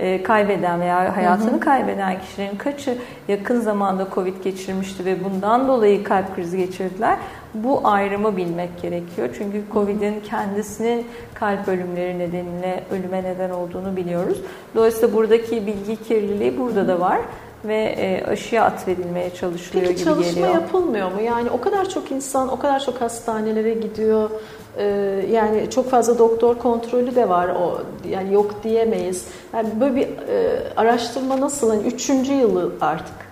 [0.00, 1.60] e, kaybeden veya hayatını hı hı.
[1.60, 7.18] kaybeden kişilerin kaçı yakın zamanda Covid geçirmişti ve bundan dolayı kalp krizi geçirdiler.
[7.54, 9.28] Bu ayrımı bilmek gerekiyor.
[9.38, 14.40] Çünkü Covid'in kendisinin kalp ölümleri nedeniyle ölüme neden olduğunu biliyoruz.
[14.74, 17.18] Dolayısıyla buradaki bilgi kirliliği burada da var.
[17.64, 20.16] ve e, aşıya atfedilmeye çalışılıyor Peki, gibi geliyor.
[20.16, 20.34] geliyor.
[20.34, 21.20] çalışma yapılmıyor mu?
[21.20, 24.30] Yani o kadar çok insan, o kadar çok hastanelere gidiyor.
[24.78, 24.84] Ee,
[25.30, 27.48] yani çok fazla doktor kontrolü de var.
[27.48, 29.28] O yani yok diyemeyiz.
[29.54, 31.74] Yani böyle bir e, araştırma nasıl?
[31.74, 33.26] Yani üçüncü yılı artık.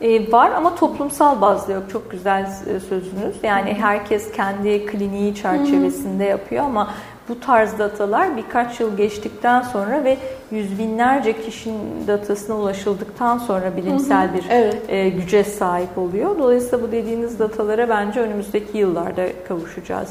[0.00, 1.82] Ee, var ama toplumsal bazda yok.
[1.92, 3.36] Çok güzel e, sözünüz.
[3.42, 6.90] Yani herkes kendi kliniği çerçevesinde yapıyor ama
[7.28, 10.16] bu tarz datalar birkaç yıl geçtikten sonra ve
[10.50, 14.76] yüz binlerce kişinin datasına ulaşıldıktan sonra bilimsel bir evet.
[14.88, 16.38] e, güce sahip oluyor.
[16.38, 20.08] Dolayısıyla bu dediğiniz datalara bence önümüzdeki yıllarda kavuşacağız.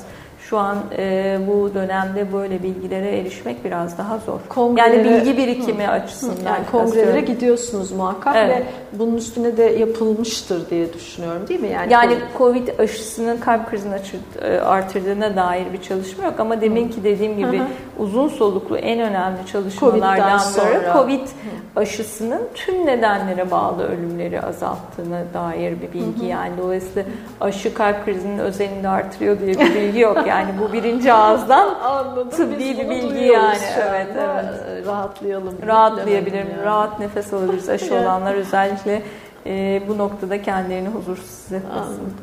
[0.49, 4.39] Şu an e, bu dönemde böyle bilgilere erişmek biraz daha zor.
[4.49, 6.55] Kongrelere, yani bilgi birikimi hı, açısından.
[6.55, 8.57] Yani kongrelere gidiyorsunuz muhakkak evet.
[8.59, 8.63] ve
[8.99, 11.67] bunun üstüne de yapılmıştır diye düşünüyorum değil mi?
[11.67, 13.95] Yani, yani COVID aşısının kalp krizini
[14.41, 17.67] e, artırdığına dair bir çalışma yok ama deminki dediğim gibi hı hı.
[17.99, 21.27] uzun soluklu en önemli çalışmalardan biri COVID
[21.75, 26.21] aşısının tüm nedenlere bağlı ölümleri azalttığına dair bir bilgi.
[26.21, 26.29] Hı hı.
[26.29, 27.03] Yani dolayısıyla
[27.41, 30.17] aşı kalp krizinin özelinde artırıyor diye bir bilgi yok.
[30.27, 32.29] Yani bu birinci ağızdan Anladım.
[32.29, 33.57] tıbbi bir bilgi yani.
[33.89, 34.85] Evet, evet.
[34.87, 35.53] Rahatlayalım.
[35.67, 36.47] Rahatlayabilirim.
[36.51, 36.65] Yani.
[36.65, 37.69] Rahat nefes alabiliriz.
[37.79, 39.01] Aşı olanlar özellikle
[39.45, 42.13] e, bu noktada kendilerini huzursuz hissetmesin.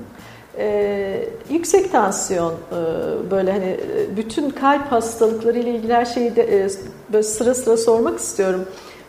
[0.58, 2.76] Ee, yüksek tansiyon e,
[3.30, 6.68] böyle hani e, bütün kalp hastalıkları ile ilgili her şeyi de e,
[7.12, 8.64] böyle sıra sıra sormak istiyorum.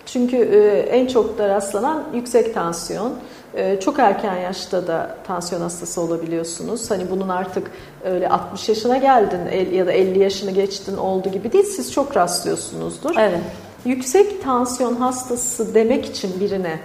[0.07, 3.13] Çünkü e, en çok da rastlanan yüksek tansiyon.
[3.55, 6.91] E, çok erken yaşta da tansiyon hastası olabiliyorsunuz.
[6.91, 7.71] Hani bunun artık
[8.05, 9.39] öyle 60 yaşına geldin
[9.71, 11.65] ya da 50 yaşını geçtin oldu gibi değil.
[11.65, 13.15] Siz çok rastlıyorsunuzdur.
[13.19, 13.41] Evet.
[13.85, 16.79] Yüksek tansiyon hastası demek için birine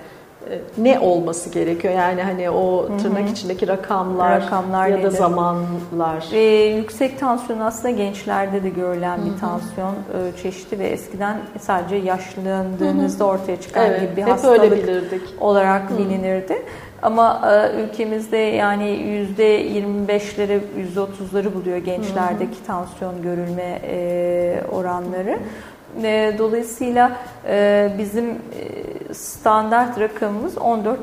[0.79, 1.95] ne olması gerekiyor?
[1.95, 5.07] Yani hani o tırnak içindeki rakamlar, rakamlar ya nedir?
[5.07, 6.25] da zamanlar.
[6.33, 13.25] Ee, yüksek tansiyon aslında gençlerde de görülen bir tansiyon e, çeşidi ve eskiden sadece yaşlandığınızda
[13.25, 15.99] ortaya çıkan evet, gibi bir hastalık olarak Hı-hı.
[15.99, 16.63] bilinirdi.
[17.03, 22.67] Ama e, ülkemizde yani yüzde 25'leri, yüzde 30'ları buluyor gençlerdeki Hı-hı.
[22.67, 25.31] tansiyon görülme e, oranları.
[25.31, 25.39] Hı-hı.
[26.03, 27.13] E, dolayısıyla
[27.47, 30.97] e, bizim e, standart rakamımız 14.9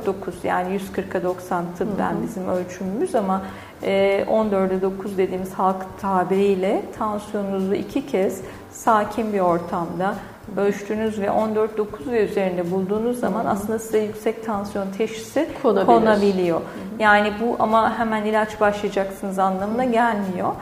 [0.43, 3.41] yani 140'a 90 tıbben bizim ölçümümüz ama
[3.83, 10.15] 14'e 9 dediğimiz halk tabiriyle tansiyonunuzu iki kez sakin bir ortamda
[10.57, 15.85] ölçtüğünüz ve 14.9 ve üzerinde bulduğunuz zaman aslında size yüksek tansiyon teşhisi Konabilir.
[15.85, 16.61] konabiliyor.
[16.99, 20.49] Yani bu ama hemen ilaç başlayacaksınız anlamına gelmiyor.
[20.49, 20.53] E,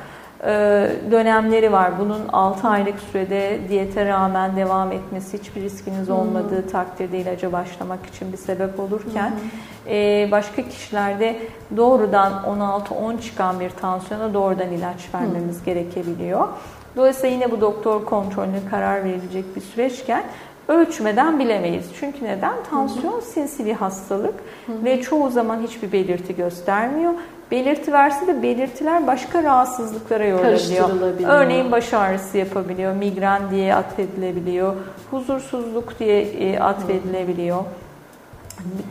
[1.12, 2.00] dönemleri var.
[2.00, 6.70] Bunun 6 aylık sürede diyete rağmen devam etmesi hiçbir riskiniz olmadığı hmm.
[6.70, 10.32] takdirde ilaca başlamak için bir sebep olurken hmm.
[10.32, 11.40] başka kişilerde
[11.78, 15.66] doğrudan 16-10 çıkan bir tansiyona doğrudan ilaç vermemiz hmm.
[15.66, 16.48] gerekebiliyor.
[16.96, 20.24] Dolayısıyla yine bu doktor kontrolüne karar verilecek bir süreçken
[20.68, 21.86] ölçmeden bilemeyiz.
[22.00, 22.56] Çünkü neden?
[22.70, 23.22] Tansiyon hı hı.
[23.22, 24.86] sinsi bir hastalık hı hı.
[24.86, 27.14] ve çoğu zaman hiçbir belirti göstermiyor.
[27.52, 30.90] Belirti verse de belirtiler başka rahatsızlıklara yorulabiliyor.
[31.28, 34.76] Örneğin baş ağrısı yapabiliyor, migren diye atfedilebiliyor,
[35.12, 37.64] huzursuzluk diye e, atfedilebiliyor.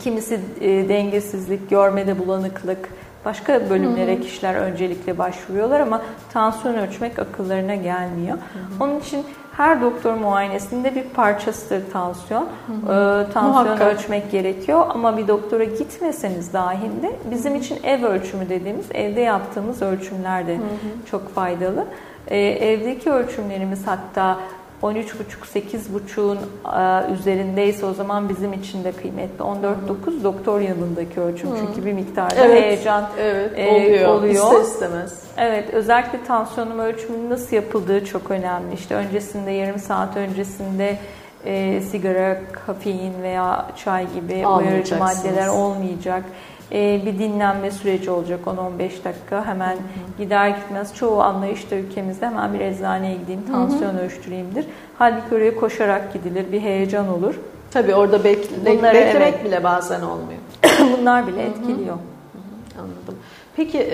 [0.03, 2.89] Kimisi e, dengesizlik, görmede bulanıklık,
[3.25, 4.21] başka bölümlere hı hı.
[4.21, 6.01] kişiler öncelikle başvuruyorlar ama
[6.33, 8.37] tansiyon ölçmek akıllarına gelmiyor.
[8.37, 8.83] Hı hı.
[8.83, 9.25] Onun için
[9.57, 12.43] her doktor muayenesinde bir parçasıdır tansiyon.
[12.43, 13.25] Hı hı.
[13.27, 13.93] Ee, tansiyon Muhakkak.
[13.93, 20.47] ölçmek gerekiyor ama bir doktora gitmeseniz dahinde bizim için ev ölçümü dediğimiz evde yaptığımız ölçümler
[20.47, 21.05] de hı hı.
[21.11, 21.85] çok faydalı.
[22.27, 24.37] Ee, evdeki ölçümlerimiz hatta
[24.83, 29.43] 13,5-8,5'un e, üzerindeyse o zaman bizim için de kıymetli.
[29.43, 31.49] 14,9 doktor yanındaki ölçüm.
[31.49, 31.57] Hmm.
[31.57, 34.09] Çünkü bir miktarda evet, heyecan evet, e, oluyor.
[34.09, 34.33] oluyor.
[34.33, 35.23] İster istemez.
[35.37, 38.73] Evet, özellikle tansiyonum ölçümünün nasıl yapıldığı çok önemli.
[38.73, 40.97] İşte öncesinde, yarım saat öncesinde
[41.45, 46.23] e, sigara, kafein veya çay gibi uyarıcı maddeler olmayacak
[46.71, 49.45] e, bir dinlenme süreci olacak 10-15 dakika.
[49.45, 50.23] Hemen hı hı.
[50.23, 54.01] gider gitmez çoğu anlayışta ülkemizde hemen bir eczaneye gideyim, tansiyon hı hı.
[54.01, 54.65] ölçtüreyimdir.
[54.97, 57.35] Halbuki oraya koşarak gidilir, bir heyecan olur.
[57.71, 59.45] Tabii orada bekle, Bunları, beklemek evet.
[59.45, 60.39] bile bazen olmuyor.
[60.99, 61.95] Bunlar bile etkiliyor.
[61.95, 62.81] Hı hı.
[62.81, 63.15] Anladım.
[63.55, 63.89] Peki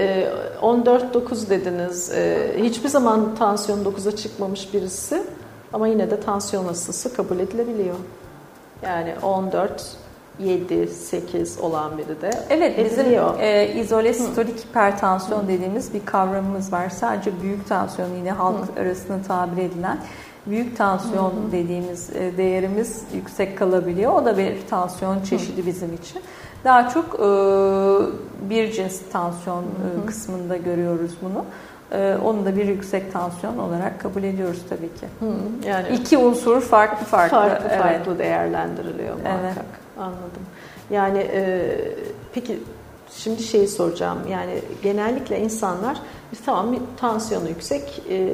[0.61, 2.13] 14-9 dediniz.
[2.57, 5.23] Hiçbir zaman tansiyon 9'a çıkmamış birisi
[5.73, 7.95] ama yine de tansiyon hastası kabul edilebiliyor.
[8.83, 9.97] Yani 14
[10.39, 13.05] 7, 8 olan biri de Evet bizim
[13.39, 16.89] e, izole sistolik hipertansiyon dediğimiz bir kavramımız var.
[16.89, 18.81] Sadece büyük tansiyon yine halk Hı.
[18.81, 19.97] arasında tabir edilen
[20.45, 21.51] büyük tansiyon Hı.
[21.51, 24.13] dediğimiz e, değerimiz yüksek kalabiliyor.
[24.13, 25.65] O da bir tansiyon çeşidi Hı.
[25.65, 26.21] bizim için.
[26.63, 27.27] Daha çok e,
[28.49, 31.45] bir cins tansiyon e, kısmında görüyoruz bunu.
[31.91, 35.07] e, onu da bir yüksek tansiyon olarak kabul ediyoruz tabii ki.
[35.19, 35.25] Hı,
[35.67, 37.81] yani iki unsur farklı farklı farklı evet.
[37.81, 39.41] farklı değerlendiriliyor muhakkak.
[39.55, 39.82] Evet.
[39.97, 40.45] Anladım.
[40.89, 41.71] Yani e,
[42.33, 42.59] peki
[43.11, 44.19] şimdi şeyi soracağım.
[44.31, 45.97] Yani genellikle insanlar
[46.45, 48.29] tamam bir tansiyonu yüksek e,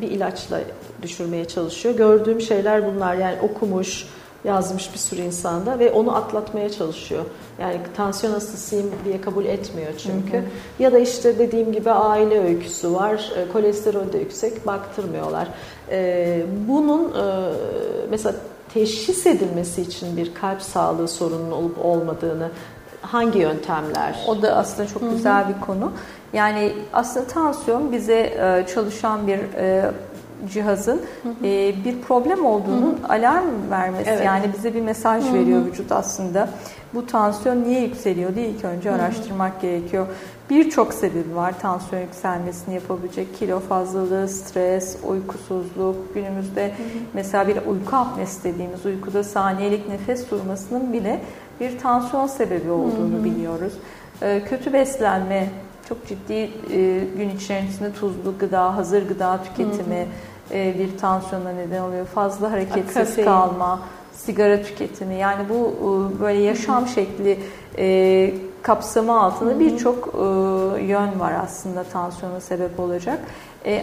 [0.00, 0.60] bir ilaçla
[1.02, 1.96] düşürmeye çalışıyor.
[1.96, 3.14] Gördüğüm şeyler bunlar.
[3.14, 4.06] Yani okumuş,
[4.44, 7.24] yazmış bir sürü insanda ve onu atlatmaya çalışıyor.
[7.60, 10.36] Yani tansiyon hastasıyım diye kabul etmiyor çünkü.
[10.36, 10.44] Hı hı.
[10.78, 15.48] Ya da işte dediğim gibi aile öyküsü var, e, kolesterol de yüksek, baktırmıyorlar.
[15.90, 17.52] E, bunun e,
[18.10, 18.34] mesela
[18.74, 22.50] teşhis edilmesi için bir kalp sağlığı sorununun olup olmadığını
[23.02, 24.24] hangi yöntemler?
[24.28, 25.92] O da aslında çok güzel bir konu.
[26.32, 28.36] Yani aslında tansiyon bize
[28.74, 29.40] çalışan bir
[30.52, 31.46] cihazın hı hı.
[31.46, 33.12] E, bir problem olduğunun hı hı.
[33.12, 34.26] alarm vermesi evet.
[34.26, 35.34] yani bize bir mesaj hı hı.
[35.34, 36.48] veriyor vücut aslında.
[36.94, 40.06] Bu tansiyon niye yükseliyor diye ilk önce araştırmak hı gerekiyor.
[40.50, 43.38] Birçok sebebi var tansiyon yükselmesini yapabilecek.
[43.38, 46.14] Kilo fazlalığı, stres, uykusuzluk.
[46.14, 46.98] Günümüzde hı hı.
[47.14, 51.20] mesela bir uyku apnesi dediğimiz uykuda saniyelik nefes durmasının bile
[51.60, 53.24] bir tansiyon sebebi olduğunu hı hı.
[53.24, 53.72] biliyoruz.
[54.22, 55.48] E, kötü beslenme,
[55.88, 56.50] çok ciddi e,
[57.16, 62.06] gün içerisinde tuzlu gıda, hazır gıda tüketimi, hı hı e, bir tansiyona neden oluyor.
[62.06, 63.24] Fazla hareketsiz Kafein.
[63.24, 63.80] kalma,
[64.12, 67.38] sigara tüketimi yani bu e, böyle yaşam şekli
[67.78, 70.14] e, kapsamı altında birçok
[70.82, 73.18] yön var aslında tansiyona sebep olacak.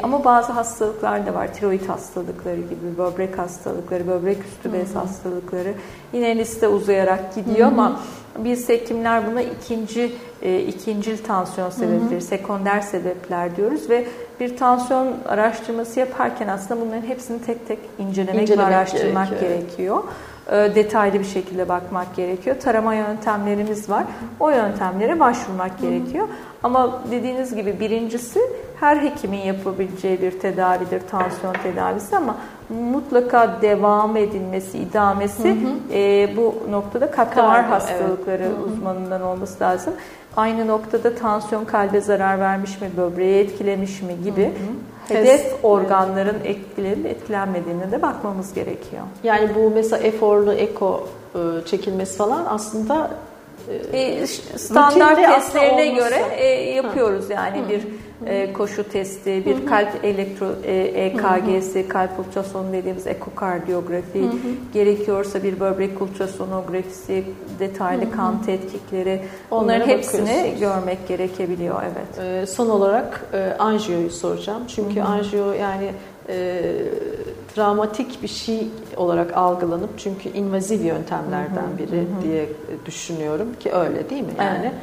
[0.04, 1.54] ama bazı hastalıklar da var.
[1.54, 5.74] Tiroid hastalıkları gibi, böbrek hastalıkları, böbrek üstü bez hastalıkları.
[6.14, 7.82] Yine liste uzayarak gidiyor Hı-hı.
[7.82, 8.00] ama
[8.38, 12.22] biz hekimler buna ikinci e, ikincil tansiyon sebepleri, Hı-hı.
[12.22, 14.08] sekonder sebepler diyoruz ve
[14.40, 19.60] bir tansiyon araştırması yaparken aslında bunların hepsini tek tek incelemek, incelemek ve araştırmak gerekiyor.
[19.60, 20.04] gerekiyor.
[20.52, 22.56] E, detaylı bir şekilde bakmak gerekiyor.
[22.60, 24.04] Tarama yöntemlerimiz var.
[24.40, 26.28] O yöntemlere başvurmak gerekiyor.
[26.64, 28.40] Ama dediğiniz gibi birincisi
[28.80, 32.38] her hekimin yapabileceği bir tedavidir tansiyon tedavisi ama
[32.70, 35.94] mutlaka devam edilmesi, idamesi hı hı.
[35.94, 38.68] E, bu noktada kalp damar hastalıkları evet.
[38.68, 39.94] uzmanından olması lazım.
[40.38, 44.52] Aynı noktada tansiyon kalbe zarar vermiş mi, böbreği etkilemiş mi gibi.
[45.08, 49.04] Hedef Test, organların etkilerinin etkilenmediğine de bakmamız gerekiyor.
[49.24, 53.12] Yani bu mesela eforlu eko e, çekilmesi falan aslında
[53.94, 57.70] e, standart testlerine göre e, yapıyoruz yani Hı.
[57.70, 57.88] bir
[58.26, 59.66] e, koşu testi, bir Hı.
[59.66, 64.32] kalp elektro e, EKG'si, kalp ultrasonu dediğimiz ekokardiyografi, Hı.
[64.74, 67.24] gerekiyorsa bir böbrek ultrasonografisi,
[67.60, 68.12] detaylı Hı.
[68.12, 72.26] kan tetkikleri bunların hepsini görmek gerekebiliyor evet.
[72.44, 74.64] E, son olarak e, anjiyoyu soracağım.
[74.68, 75.06] Çünkü Hı.
[75.06, 75.92] anjiyo yani
[76.30, 76.62] e,
[77.56, 82.24] travmatik bir şey olarak algılanıp çünkü invaziv yöntemlerden biri hı hı.
[82.24, 82.50] diye
[82.86, 84.60] düşünüyorum ki öyle değil mi yani?
[84.62, 84.74] Evet.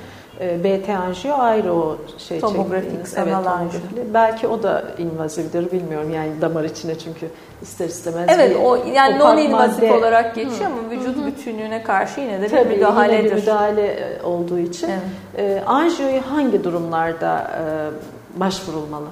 [0.41, 3.83] E, BT anjiyo ayrı o şey tomografik sanal evet, anjiyo.
[4.15, 7.29] Belki o da invazivdir bilmiyorum yani damar içine çünkü
[7.63, 9.93] ister istemez Evet o yani non invazif madde...
[9.93, 11.27] olarak geçiyor ama vücut Hı-hı.
[11.27, 13.25] bütünlüğüne karşı yine de Tabii, bir müdahaledir.
[13.25, 14.89] Yine bir müdahale e, olduğu için.
[15.37, 15.61] Evet.
[15.61, 19.07] E, anjiyoyu hangi durumlarda e, başvurulmalı?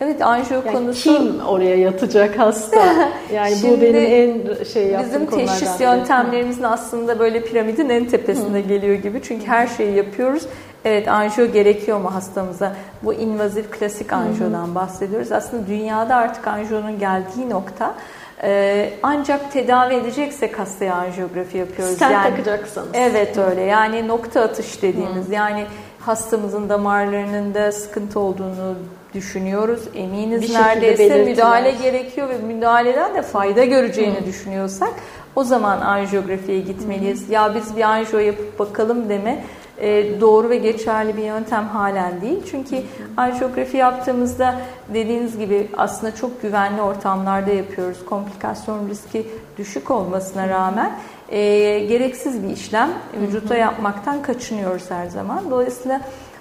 [0.00, 1.02] Evet anjiyo yani konusu.
[1.02, 2.78] Kim oraya yatacak hasta?
[3.34, 8.58] Yani Şimdi, bu benim en şey yaptığım Bizim teşhis yöntemlerimizin aslında böyle piramidin en tepesinde
[8.58, 8.68] Hı.
[8.68, 9.22] geliyor gibi.
[9.22, 10.46] Çünkü her şeyi yapıyoruz.
[10.84, 12.72] Evet anjiyo gerekiyor mu hastamıza?
[13.02, 15.32] Bu invazif klasik anjiyodan bahsediyoruz.
[15.32, 17.94] Aslında dünyada artık anjiyonun geldiği nokta
[18.42, 21.94] ee, ancak tedavi edeceksek hastaya anjiyografi yapıyoruz.
[21.94, 22.88] Stent yani, takacaksanız.
[22.94, 25.32] Evet öyle yani nokta atış dediğimiz Hı.
[25.32, 25.66] yani
[26.00, 28.74] hastamızın damarlarının da sıkıntı olduğunu
[29.14, 29.80] düşünüyoruz.
[29.94, 34.26] Eminiz bir neredeyse müdahale gerekiyor ve müdahaleden de fayda göreceğini Hı.
[34.26, 34.90] düşünüyorsak
[35.36, 37.28] o zaman anjiyografiye gitmeliyiz.
[37.28, 37.32] Hı.
[37.32, 39.44] Ya biz bir anjiyo yapıp bakalım deme
[39.80, 42.38] e, doğru ve geçerli bir yöntem halen değil.
[42.50, 42.82] Çünkü
[43.16, 44.54] anjiyografi yaptığımızda
[44.94, 48.04] dediğiniz gibi aslında çok güvenli ortamlarda yapıyoruz.
[48.04, 49.26] Komplikasyon riski
[49.58, 50.92] düşük olmasına rağmen
[51.28, 51.38] e,
[51.78, 52.90] gereksiz bir işlem
[53.20, 55.50] vücuta yapmaktan kaçınıyoruz her zaman.
[55.50, 56.00] Dolayısıyla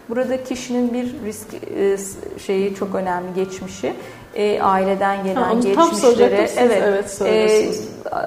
[0.10, 1.98] Burada kişinin bir risk e,
[2.40, 3.94] şeyi çok önemli geçmişi.
[4.36, 7.70] E, aileden gelen ha, geçmişlere evet, evet e,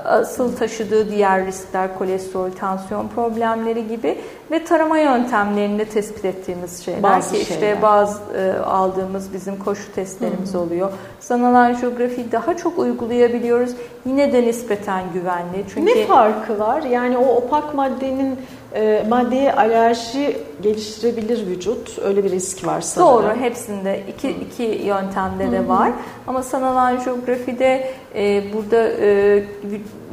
[0.05, 4.19] asıl taşıdığı diğer riskler kolesterol, tansiyon problemleri gibi
[4.51, 7.83] ve tarama yöntemlerinde tespit ettiğimiz şeyler bazı ki işte şeyler.
[7.83, 10.61] bazı e, aldığımız bizim koşu testlerimiz Hı-hı.
[10.61, 10.93] oluyor.
[11.21, 13.71] Sanal anjiyografi daha çok uygulayabiliyoruz.
[14.07, 15.65] Yine de nispeten güvenli.
[15.75, 16.83] Çünkü ne farkı var?
[16.83, 18.39] Yani o opak maddenin
[18.75, 21.99] e, maddeye alerji geliştirebilir vücut.
[21.99, 23.25] Öyle bir risk var sanırım.
[23.25, 23.41] Doğru.
[23.41, 25.91] Hepsinde iki, iki yöntemde de var.
[26.27, 29.45] Ama sanal anjiyografide e, burada e,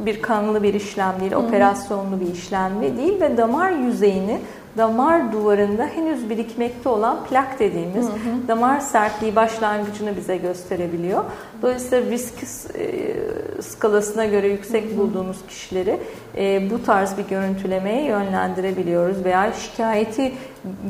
[0.05, 4.39] bir kanlı bir işlem değil, operasyonlu bir işlem değil ve damar yüzeyini
[4.77, 8.47] damar duvarında henüz birikmekte olan plak dediğimiz hı hı.
[8.47, 11.23] damar sertliği başlangıcını bize gösterebiliyor.
[11.61, 12.33] Dolayısıyla risk
[12.75, 13.15] e,
[13.61, 15.99] skalasına göre yüksek bulduğumuz kişileri
[16.37, 20.33] e, bu tarz bir görüntülemeye yönlendirebiliyoruz veya şikayeti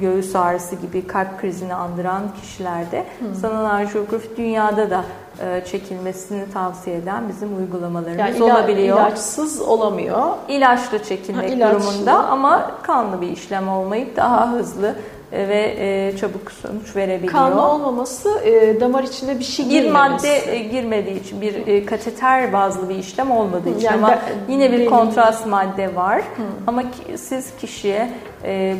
[0.01, 3.35] göğüs ağrısı gibi kalp krizini andıran kişilerde hı.
[3.35, 5.03] sanal anjiyografi dünyada da
[5.41, 8.97] e, çekilmesini tavsiye eden bizim uygulamalarımız yani ila, olabiliyor.
[8.97, 10.23] İlaçsız olamıyor.
[10.49, 11.79] İlaçla çekilmek ha, ilaçlı.
[11.79, 14.95] durumunda ama kanlı bir işlem olmayıp daha hızlı
[15.31, 17.33] ve e, çabuk sonuç verebiliyor.
[17.33, 18.29] Kanlı olmaması
[18.79, 20.27] damar içinde bir şey girmemesi.
[20.27, 24.19] Bir madde girmediği için bir kateter bazlı bir işlem olmadığı için yani ama de,
[24.49, 26.19] yine bir kontrast madde var.
[26.19, 26.43] Hı.
[26.67, 26.83] Ama
[27.15, 28.09] siz kişiye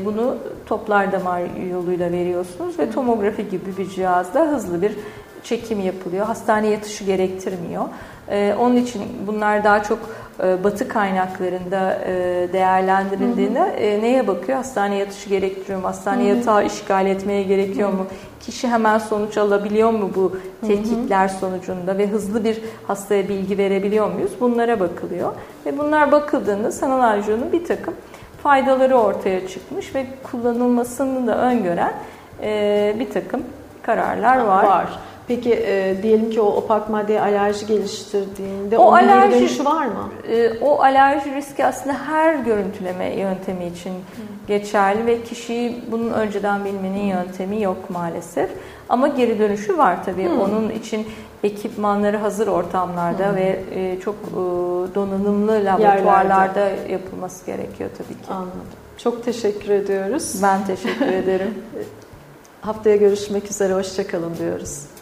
[0.05, 1.41] bunu toplar damar
[1.71, 4.91] yoluyla veriyorsunuz ve tomografi gibi bir cihazla hızlı bir
[5.43, 6.25] çekim yapılıyor.
[6.25, 7.83] Hastane yatışı gerektirmiyor.
[8.29, 12.13] Ee, onun için bunlar daha çok e, batı kaynaklarında e,
[12.53, 14.57] değerlendirildiğinde e, neye bakıyor?
[14.57, 15.87] Hastane yatışı gerektiriyor mu?
[15.87, 16.37] Hastane hı hı.
[16.37, 17.97] yatağı işgal etmeye gerekiyor hı hı.
[17.97, 18.05] mu?
[18.39, 24.31] Kişi hemen sonuç alabiliyor mu bu tetkikler sonucunda ve hızlı bir hastaya bilgi verebiliyor muyuz?
[24.39, 25.33] Bunlara bakılıyor.
[25.65, 27.93] Ve bunlar bakıldığında sanal anjiyonun bir takım
[28.43, 31.93] faydaları ortaya çıkmış ve kullanılmasını da öngören
[32.41, 33.43] e, bir takım
[33.81, 34.63] kararlar var.
[34.63, 34.99] Var.
[35.27, 39.85] Peki e, diyelim ki o opak maddeye alerji geliştirdiğinde o onun alerji, geri dönüşü var
[39.85, 40.09] mı?
[40.29, 44.25] E, o alerji riski aslında her görüntüleme yöntemi için hmm.
[44.47, 48.49] geçerli ve kişiyi bunun önceden bilmenin yöntemi yok maalesef.
[48.89, 50.29] Ama geri dönüşü var tabii.
[50.29, 50.41] Hmm.
[50.41, 51.07] Onun için
[51.43, 53.35] ekipmanları hazır ortamlarda hmm.
[53.35, 54.35] ve e, çok e,
[54.95, 56.91] donanımlı laboratuvarlarda Yerlerde.
[56.91, 58.31] yapılması gerekiyor tabii ki.
[58.31, 58.61] Anladım.
[58.97, 60.39] Çok teşekkür ediyoruz.
[60.43, 61.53] Ben teşekkür ederim.
[62.61, 63.73] Haftaya görüşmek üzere.
[63.73, 64.96] Hoşçakalın diyoruz.